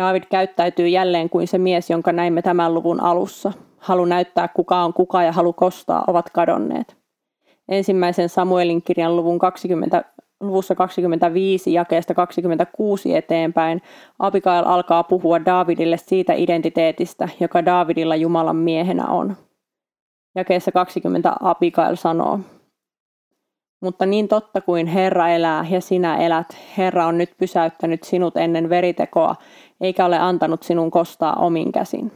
David 0.00 0.22
käyttäytyy 0.30 0.88
jälleen 0.88 1.30
kuin 1.30 1.48
se 1.48 1.58
mies, 1.58 1.90
jonka 1.90 2.12
näimme 2.12 2.42
tämän 2.42 2.74
luvun 2.74 3.00
alussa. 3.00 3.52
Halu 3.78 4.04
näyttää 4.04 4.48
kuka 4.48 4.84
on 4.84 4.92
kuka 4.92 5.22
ja 5.22 5.32
halu 5.32 5.52
kostaa 5.52 6.04
ovat 6.06 6.30
kadonneet. 6.30 6.96
Ensimmäisen 7.68 8.28
Samuelin 8.28 8.82
kirjan 8.82 9.16
luvun 9.16 9.38
20, 9.38 10.04
luvussa 10.40 10.74
25 10.74 11.72
jakeesta 11.72 12.14
26 12.14 13.16
eteenpäin 13.16 13.82
Abigail 14.18 14.64
alkaa 14.66 15.02
puhua 15.04 15.44
Davidille 15.44 15.96
siitä 15.96 16.32
identiteetistä, 16.32 17.28
joka 17.40 17.64
Davidilla 17.64 18.16
Jumalan 18.16 18.56
miehenä 18.56 19.06
on. 19.06 19.36
Jakeessa 20.34 20.72
20 20.72 21.36
Abigail 21.40 21.96
sanoo, 21.96 22.40
mutta 23.82 24.06
niin 24.06 24.28
totta 24.28 24.60
kuin 24.60 24.86
Herra 24.86 25.28
elää 25.28 25.66
ja 25.70 25.80
sinä 25.80 26.16
elät, 26.16 26.56
Herra 26.78 27.06
on 27.06 27.18
nyt 27.18 27.30
pysäyttänyt 27.38 28.02
sinut 28.02 28.36
ennen 28.36 28.68
veritekoa, 28.68 29.36
eikä 29.80 30.06
ole 30.06 30.18
antanut 30.18 30.62
sinun 30.62 30.90
kostaa 30.90 31.34
omin 31.34 31.72
käsin. 31.72 32.12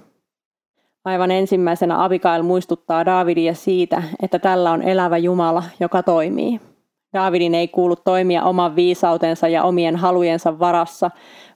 Aivan 1.05 1.31
ensimmäisenä 1.31 2.05
Abigail 2.05 2.42
muistuttaa 2.42 3.07
Daavidia 3.07 3.55
siitä, 3.55 4.03
että 4.22 4.38
tällä 4.38 4.70
on 4.72 4.83
elävä 4.83 5.18
Jumala, 5.18 5.62
joka 5.81 6.03
toimii. 6.03 6.61
Daavidin 7.14 7.55
ei 7.55 7.68
kuulu 7.68 7.96
toimia 7.96 8.44
oman 8.44 8.77
viisautensa 8.77 9.48
ja 9.48 9.62
omien 9.62 9.96
halujensa 9.96 10.59
varassa, 10.59 11.11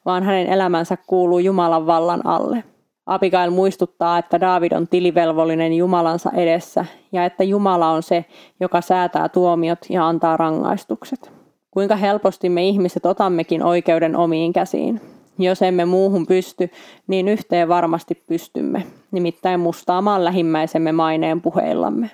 vaan 0.04 0.22
hänen 0.22 0.46
elämänsä 0.46 0.96
kuuluu 1.06 1.38
Jumalan 1.38 1.86
vallan 1.86 2.26
alle. 2.26 2.64
Abigail 3.08 3.50
muistuttaa, 3.50 4.18
että 4.18 4.40
Daavid 4.40 4.72
on 4.72 4.88
tilivelvollinen 4.88 5.72
Jumalansa 5.72 6.30
edessä 6.30 6.84
ja 7.12 7.24
että 7.24 7.44
Jumala 7.44 7.90
on 7.90 8.02
se, 8.02 8.24
joka 8.60 8.80
säätää 8.80 9.28
tuomiot 9.28 9.78
ja 9.88 10.08
antaa 10.08 10.36
rangaistukset. 10.36 11.32
Kuinka 11.70 11.96
helposti 11.96 12.48
me 12.48 12.64
ihmiset 12.64 13.06
otammekin 13.06 13.62
oikeuden 13.62 14.16
omiin 14.16 14.52
käsiin. 14.52 15.00
Jos 15.38 15.62
emme 15.62 15.84
muuhun 15.84 16.26
pysty, 16.26 16.70
niin 17.06 17.28
yhteen 17.28 17.68
varmasti 17.68 18.14
pystymme, 18.28 18.86
nimittäin 19.10 19.60
mustaamaan 19.60 20.24
lähimmäisemme 20.24 20.92
maineen 20.92 21.40
puheillamme. 21.40 22.10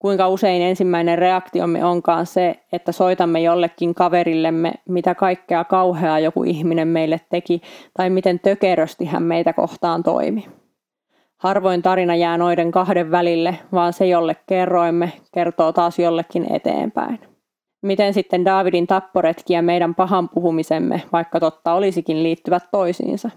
Kuinka 0.00 0.28
usein 0.28 0.62
ensimmäinen 0.62 1.18
reaktiomme 1.18 1.84
onkaan 1.84 2.26
se, 2.26 2.60
että 2.72 2.92
soitamme 2.92 3.40
jollekin 3.40 3.94
kaverillemme, 3.94 4.72
mitä 4.88 5.14
kaikkea 5.14 5.64
kauheaa 5.64 6.18
joku 6.18 6.44
ihminen 6.44 6.88
meille 6.88 7.20
teki 7.30 7.62
tai 7.94 8.10
miten 8.10 8.40
tökerösti 8.40 9.04
hän 9.04 9.22
meitä 9.22 9.52
kohtaan 9.52 10.02
toimi. 10.02 10.48
Harvoin 11.36 11.82
tarina 11.82 12.16
jää 12.16 12.38
noiden 12.38 12.70
kahden 12.70 13.10
välille, 13.10 13.58
vaan 13.72 13.92
se, 13.92 14.06
jolle 14.06 14.36
kerroimme, 14.46 15.12
kertoo 15.32 15.72
taas 15.72 15.98
jollekin 15.98 16.54
eteenpäin. 16.54 17.18
Miten 17.82 18.14
sitten 18.14 18.44
Daavidin 18.44 18.86
tapporetki 18.86 19.52
ja 19.52 19.62
meidän 19.62 19.94
pahan 19.94 20.28
puhumisemme, 20.28 21.02
vaikka 21.12 21.40
totta 21.40 21.72
olisikin, 21.72 22.22
liittyvät 22.22 22.62
toisiinsa? 22.70 23.30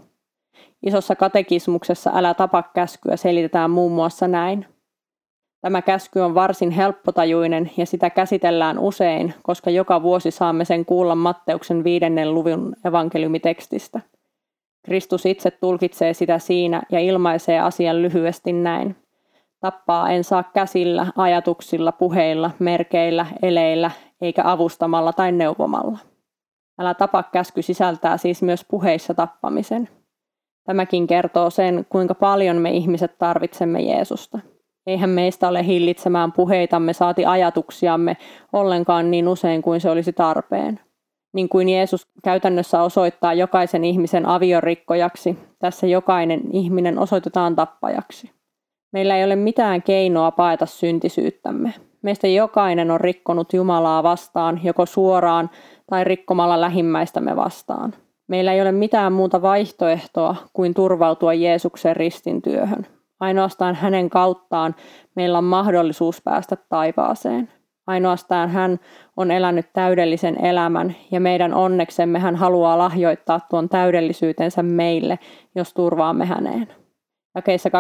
Isossa 0.86 1.16
katekismuksessa 1.16 2.12
Älä 2.14 2.34
tapa 2.34 2.64
käskyä 2.64 3.16
selitetään 3.16 3.72
muun 3.72 3.92
muassa 3.92 4.28
näin. 4.28 4.73
Tämä 5.64 5.82
käsky 5.82 6.20
on 6.20 6.36
varsin 6.36 6.72
helppotajuinen 6.72 7.72
ja 7.78 7.86
sitä 7.86 8.10
käsitellään 8.10 8.80
usein, 8.80 9.34
koska 9.44 9.70
joka 9.70 10.02
vuosi 10.02 10.32
saamme 10.32 10.66
sen 10.66 10.86
kuulla 10.86 11.16
Matteuksen 11.16 11.84
viidennen 11.84 12.34
luvun 12.34 12.76
evankeliumitekstistä. 12.86 14.00
Kristus 14.86 15.26
itse 15.26 15.52
tulkitsee 15.52 16.14
sitä 16.14 16.40
siinä 16.40 16.82
ja 16.92 17.00
ilmaisee 17.00 17.60
asian 17.60 18.02
lyhyesti 18.02 18.54
näin. 18.54 18.96
Tappaa 19.60 20.10
en 20.10 20.24
saa 20.24 20.44
käsillä, 20.44 21.08
ajatuksilla, 21.18 21.92
puheilla, 21.92 22.52
merkeillä, 22.60 23.26
eleillä, 23.42 23.92
eikä 24.22 24.42
avustamalla 24.46 25.14
tai 25.14 25.32
neuvomalla. 25.32 25.98
Älä 26.80 26.94
tapa 26.94 27.24
käsky 27.24 27.62
sisältää 27.62 28.18
siis 28.18 28.42
myös 28.42 28.66
puheissa 28.70 29.14
tappamisen. 29.14 29.90
Tämäkin 30.64 31.08
kertoo 31.08 31.50
sen, 31.50 31.86
kuinka 31.90 32.16
paljon 32.16 32.58
me 32.58 32.72
ihmiset 32.72 33.18
tarvitsemme 33.18 33.82
Jeesusta. 33.82 34.40
Eihän 34.88 35.10
meistä 35.10 35.48
ole 35.48 35.66
hillitsemään 35.66 36.32
puheitamme 36.32 36.94
saati 36.94 37.26
ajatuksiamme 37.26 38.18
ollenkaan 38.54 39.12
niin 39.12 39.28
usein 39.28 39.62
kuin 39.62 39.82
se 39.82 39.90
olisi 39.90 40.14
tarpeen. 40.14 40.80
Niin 41.34 41.50
kuin 41.50 41.70
Jeesus 41.70 42.08
käytännössä 42.24 42.82
osoittaa 42.82 43.34
jokaisen 43.34 43.84
ihmisen 43.84 44.26
aviorikkojaksi, 44.26 45.38
tässä 45.60 45.88
jokainen 45.88 46.42
ihminen 46.52 47.00
osoitetaan 47.00 47.56
tappajaksi. 47.56 48.32
Meillä 48.94 49.18
ei 49.18 49.24
ole 49.24 49.36
mitään 49.36 49.84
keinoa 49.84 50.32
paeta 50.32 50.66
syntisyyttämme. 50.66 51.74
Meistä 52.02 52.28
jokainen 52.28 52.92
on 52.92 53.02
rikkonut 53.02 53.54
Jumalaa 53.54 54.04
vastaan, 54.04 54.60
joko 54.64 54.86
suoraan 54.86 55.50
tai 55.90 56.04
rikkomalla 56.04 56.62
lähimmäistämme 56.62 57.36
vastaan. 57.36 57.94
Meillä 58.28 58.54
ei 58.54 58.62
ole 58.62 58.72
mitään 58.72 59.14
muuta 59.14 59.42
vaihtoehtoa 59.42 60.36
kuin 60.54 60.74
turvautua 60.74 61.34
Jeesuksen 61.34 61.96
ristin 61.96 62.42
työhön. 62.42 62.88
Ainoastaan 63.24 63.76
hänen 63.76 64.10
kauttaan 64.10 64.76
meillä 65.16 65.38
on 65.38 65.44
mahdollisuus 65.44 66.22
päästä 66.22 66.58
taivaaseen. 66.70 67.50
Ainoastaan 67.88 68.50
hän 68.50 68.80
on 69.18 69.32
elänyt 69.32 69.66
täydellisen 69.74 70.46
elämän 70.46 70.96
ja 71.12 71.20
meidän 71.20 71.54
onneksemme 71.54 72.20
hän 72.20 72.36
haluaa 72.36 72.78
lahjoittaa 72.78 73.40
tuon 73.50 73.70
täydellisyytensä 73.70 74.64
meille, 74.64 75.20
jos 75.56 75.74
turvaamme 75.74 76.26
häneen. 76.26 76.68
Jakeissa 77.36 77.70
28-31 77.70 77.72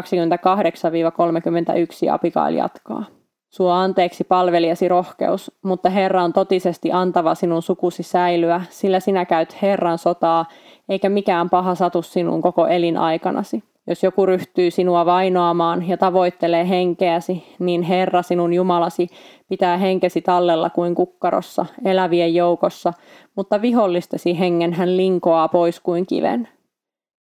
Abigail 2.12 2.56
jatkaa. 2.56 3.06
Suo 3.50 3.72
anteeksi 3.72 4.24
palvelijasi 4.24 4.88
rohkeus, 4.88 5.52
mutta 5.64 5.90
Herra 5.90 6.24
on 6.24 6.34
totisesti 6.34 6.92
antava 6.92 7.36
sinun 7.36 7.62
sukusi 7.62 8.04
säilyä, 8.04 8.62
sillä 8.70 9.00
sinä 9.00 9.26
käyt 9.26 9.62
Herran 9.62 9.98
sotaa, 9.98 10.46
eikä 10.90 11.10
mikään 11.10 11.50
paha 11.50 11.76
satu 11.76 12.02
sinun 12.02 12.42
koko 12.42 12.68
elinaikanasi. 12.68 13.73
Jos 13.88 14.04
joku 14.04 14.26
ryhtyy 14.26 14.72
sinua 14.72 15.06
vainoamaan 15.06 15.88
ja 15.88 15.98
tavoittelee 15.98 16.70
henkeäsi, 16.70 17.44
niin 17.60 17.82
Herra 17.82 18.22
sinun 18.22 18.54
Jumalasi 18.54 19.08
pitää 19.50 19.78
henkesi 19.78 20.22
tallella 20.22 20.70
kuin 20.70 20.96
kukkarossa, 20.96 21.66
elävien 21.86 22.36
joukossa, 22.36 22.94
mutta 23.36 23.62
vihollistesi 23.62 24.40
hengen 24.40 24.74
hän 24.74 24.98
linkoaa 24.98 25.48
pois 25.48 25.80
kuin 25.80 26.06
kiven. 26.06 26.48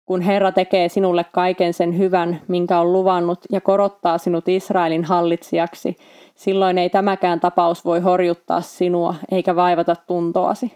Kun 0.05 0.21
Herra 0.21 0.51
tekee 0.51 0.89
sinulle 0.89 1.25
kaiken 1.31 1.73
sen 1.73 1.97
hyvän, 1.97 2.41
minkä 2.47 2.79
on 2.79 2.93
luvannut, 2.93 3.39
ja 3.51 3.61
korottaa 3.61 4.17
sinut 4.17 4.47
Israelin 4.47 5.03
hallitsijaksi, 5.03 5.95
silloin 6.35 6.77
ei 6.77 6.89
tämäkään 6.89 7.39
tapaus 7.39 7.85
voi 7.85 7.99
horjuttaa 7.99 8.61
sinua 8.61 9.15
eikä 9.31 9.55
vaivata 9.55 9.95
tuntoasi. 10.07 10.73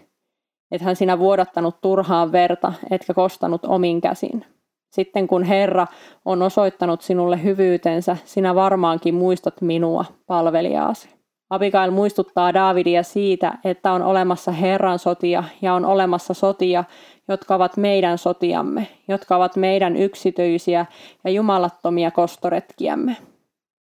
Ethän 0.70 0.96
sinä 0.96 1.18
vuodattanut 1.18 1.80
turhaan 1.80 2.32
verta, 2.32 2.72
etkä 2.90 3.14
kostanut 3.14 3.64
omin 3.64 4.00
käsin. 4.00 4.44
Sitten 4.92 5.28
kun 5.28 5.42
Herra 5.42 5.86
on 6.24 6.42
osoittanut 6.42 7.02
sinulle 7.02 7.42
hyvyytensä, 7.42 8.16
sinä 8.24 8.54
varmaankin 8.54 9.14
muistat 9.14 9.60
minua, 9.60 10.04
palvelijaasi. 10.26 11.08
Abigail 11.50 11.90
muistuttaa 11.90 12.54
Daavidia 12.54 13.02
siitä, 13.02 13.58
että 13.64 13.92
on 13.92 14.02
olemassa 14.02 14.52
Herran 14.52 14.98
sotia 14.98 15.44
ja 15.62 15.74
on 15.74 15.84
olemassa 15.84 16.34
sotia, 16.34 16.84
jotka 17.28 17.54
ovat 17.54 17.76
meidän 17.76 18.18
sotiamme, 18.18 18.88
jotka 19.08 19.36
ovat 19.36 19.56
meidän 19.56 19.96
yksityisiä 19.96 20.86
ja 21.24 21.30
jumalattomia 21.30 22.10
kostoretkiämme. 22.10 23.16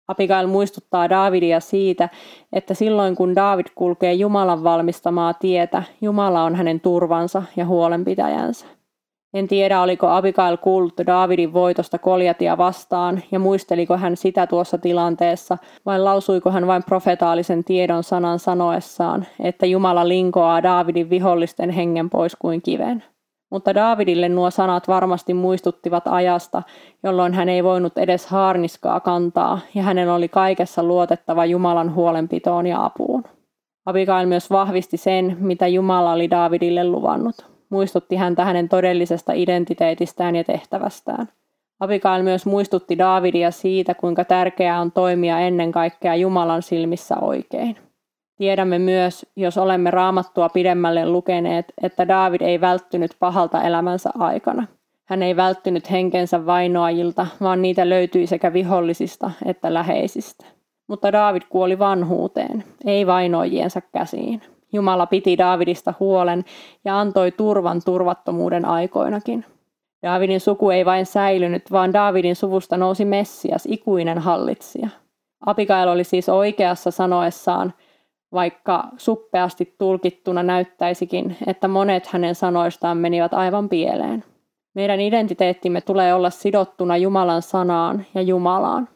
Abigail 0.09 0.47
muistuttaa 0.47 1.11
Daavidia 1.11 1.61
siitä, 1.61 2.09
että 2.53 2.75
silloin 2.75 3.17
kun 3.17 3.35
Daavid 3.35 3.67
kulkee 3.75 4.13
Jumalan 4.13 4.65
valmistamaa 4.65 5.35
tietä, 5.35 5.83
Jumala 6.01 6.43
on 6.43 6.55
hänen 6.55 6.81
turvansa 6.81 7.43
ja 7.57 7.67
huolenpitäjänsä. 7.67 8.78
En 9.35 9.49
tiedä, 9.49 9.83
oliko 9.83 10.09
Abigail 10.09 10.57
kuullut 10.57 10.95
Daavidin 11.07 11.53
voitosta 11.53 11.99
Koljatia 11.99 12.59
vastaan 12.59 13.23
ja 13.33 13.39
muisteliko 13.39 13.97
hän 13.97 14.17
sitä 14.17 14.47
tuossa 14.47 14.79
tilanteessa, 14.79 15.59
vai 15.87 16.01
lausuiko 16.01 16.51
hän 16.51 16.67
vain 16.67 16.83
profetaalisen 16.85 17.65
tiedon 17.65 18.03
sanan 18.03 18.39
sanoessaan, 18.39 19.27
että 19.41 19.67
Jumala 19.67 20.09
linkoaa 20.09 20.63
Daavidin 20.63 21.11
vihollisten 21.11 21.71
hengen 21.71 22.11
pois 22.11 22.37
kuin 22.37 22.63
kiven. 22.63 23.05
Mutta 23.51 23.75
Daavidille 23.75 24.29
nuo 24.29 24.51
sanat 24.51 24.89
varmasti 24.89 25.35
muistuttivat 25.35 26.05
ajasta, 26.07 26.63
jolloin 27.03 27.35
hän 27.35 27.49
ei 27.49 27.65
voinut 27.65 27.99
edes 27.99 28.27
haarniskaa 28.27 29.01
kantaa 29.01 29.59
ja 29.75 29.83
hänen 29.83 30.11
oli 30.11 30.29
kaikessa 30.29 30.83
luotettava 30.83 31.45
Jumalan 31.45 31.95
huolenpitoon 31.95 32.67
ja 32.67 32.85
apuun. 32.85 33.25
Abigail 33.87 34.27
myös 34.27 34.51
vahvisti 34.51 34.97
sen, 34.97 35.37
mitä 35.41 35.67
Jumala 35.67 36.13
oli 36.13 36.31
Daavidille 36.31 36.85
luvannut 36.85 37.58
muistutti 37.71 38.17
häntä 38.17 38.45
hänen 38.45 38.69
todellisesta 38.69 39.33
identiteetistään 39.33 40.37
ja 40.37 40.45
tehtävästään. 40.45 41.29
Abigail 41.81 42.23
myös 42.23 42.47
muistutti 42.47 42.99
Daavidia 42.99 43.51
siitä, 43.51 43.95
kuinka 43.95 44.25
tärkeää 44.25 44.81
on 44.81 44.93
toimia 44.93 45.41
ennen 45.41 45.73
kaikkea 45.73 46.15
Jumalan 46.15 46.63
silmissä 46.63 47.17
oikein. 47.21 47.77
Tiedämme 48.37 48.79
myös, 48.79 49.27
jos 49.37 49.59
olemme 49.59 49.91
raamattua 49.91 50.49
pidemmälle 50.49 51.07
lukeneet, 51.07 51.73
että 51.83 52.09
Daavid 52.09 52.41
ei 52.41 52.61
välttynyt 52.61 53.11
pahalta 53.21 53.63
elämänsä 53.63 54.11
aikana. 54.19 54.67
Hän 55.05 55.23
ei 55.23 55.37
välttynyt 55.37 55.91
henkensä 55.91 56.47
vainoajilta, 56.47 57.27
vaan 57.41 57.63
niitä 57.63 57.89
löytyi 57.89 58.27
sekä 58.27 58.53
vihollisista 58.53 59.31
että 59.45 59.75
läheisistä. 59.75 60.47
Mutta 60.89 61.13
Daavid 61.13 61.43
kuoli 61.49 61.79
vanhuuteen, 61.79 62.65
ei 62.85 63.07
vainoajiensa 63.07 63.81
käsiin. 63.81 64.43
Jumala 64.73 65.07
piti 65.07 65.39
Daavidista 65.39 65.95
huolen 66.01 66.45
ja 66.85 67.01
antoi 67.01 67.33
turvan 67.33 67.81
turvattomuuden 67.85 68.65
aikoinakin. 68.65 69.45
Daavidin 70.03 70.41
suku 70.41 70.71
ei 70.71 70.85
vain 70.85 71.07
säilynyt, 71.07 71.73
vaan 71.73 71.93
Daavidin 71.93 72.37
suvusta 72.37 72.77
nousi 72.77 73.05
Messias, 73.05 73.67
ikuinen 73.67 74.19
hallitsija. 74.19 74.89
Abigail 75.47 75.89
oli 75.89 76.05
siis 76.05 76.29
oikeassa 76.29 76.91
sanoessaan, 76.91 77.73
vaikka 78.33 78.85
suppeasti 78.97 79.75
tulkittuna 79.79 80.43
näyttäisikin, 80.43 81.37
että 81.47 81.69
monet 81.69 82.07
hänen 82.07 82.35
sanoistaan 82.35 82.97
menivät 82.97 83.35
aivan 83.35 83.69
pieleen. 83.69 84.25
Meidän 84.75 85.01
identiteettimme 85.01 85.81
tulee 85.81 86.15
olla 86.15 86.31
sidottuna 86.31 86.97
Jumalan 86.97 87.43
sanaan 87.43 88.07
ja 88.15 88.23
Jumalaan. 88.23 88.89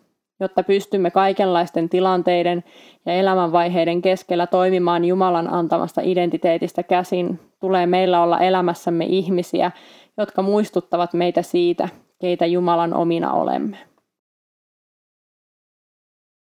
Jotta 0.43 0.63
pystymme 0.63 1.11
kaikenlaisten 1.11 1.89
tilanteiden 1.89 2.65
ja 3.07 3.13
elämänvaiheiden 3.13 4.03
keskellä 4.03 4.47
toimimaan 4.47 5.05
Jumalan 5.05 5.53
antamasta 5.53 6.01
identiteetistä 6.05 6.83
käsin, 6.83 7.41
tulee 7.61 7.87
meillä 7.87 8.23
olla 8.23 8.41
elämässämme 8.41 9.05
ihmisiä, 9.05 9.71
jotka 10.17 10.43
muistuttavat 10.43 11.13
meitä 11.13 11.43
siitä, 11.43 11.89
keitä 12.19 12.47
Jumalan 12.47 12.95
omina 12.95 13.33
olemme. 13.33 13.92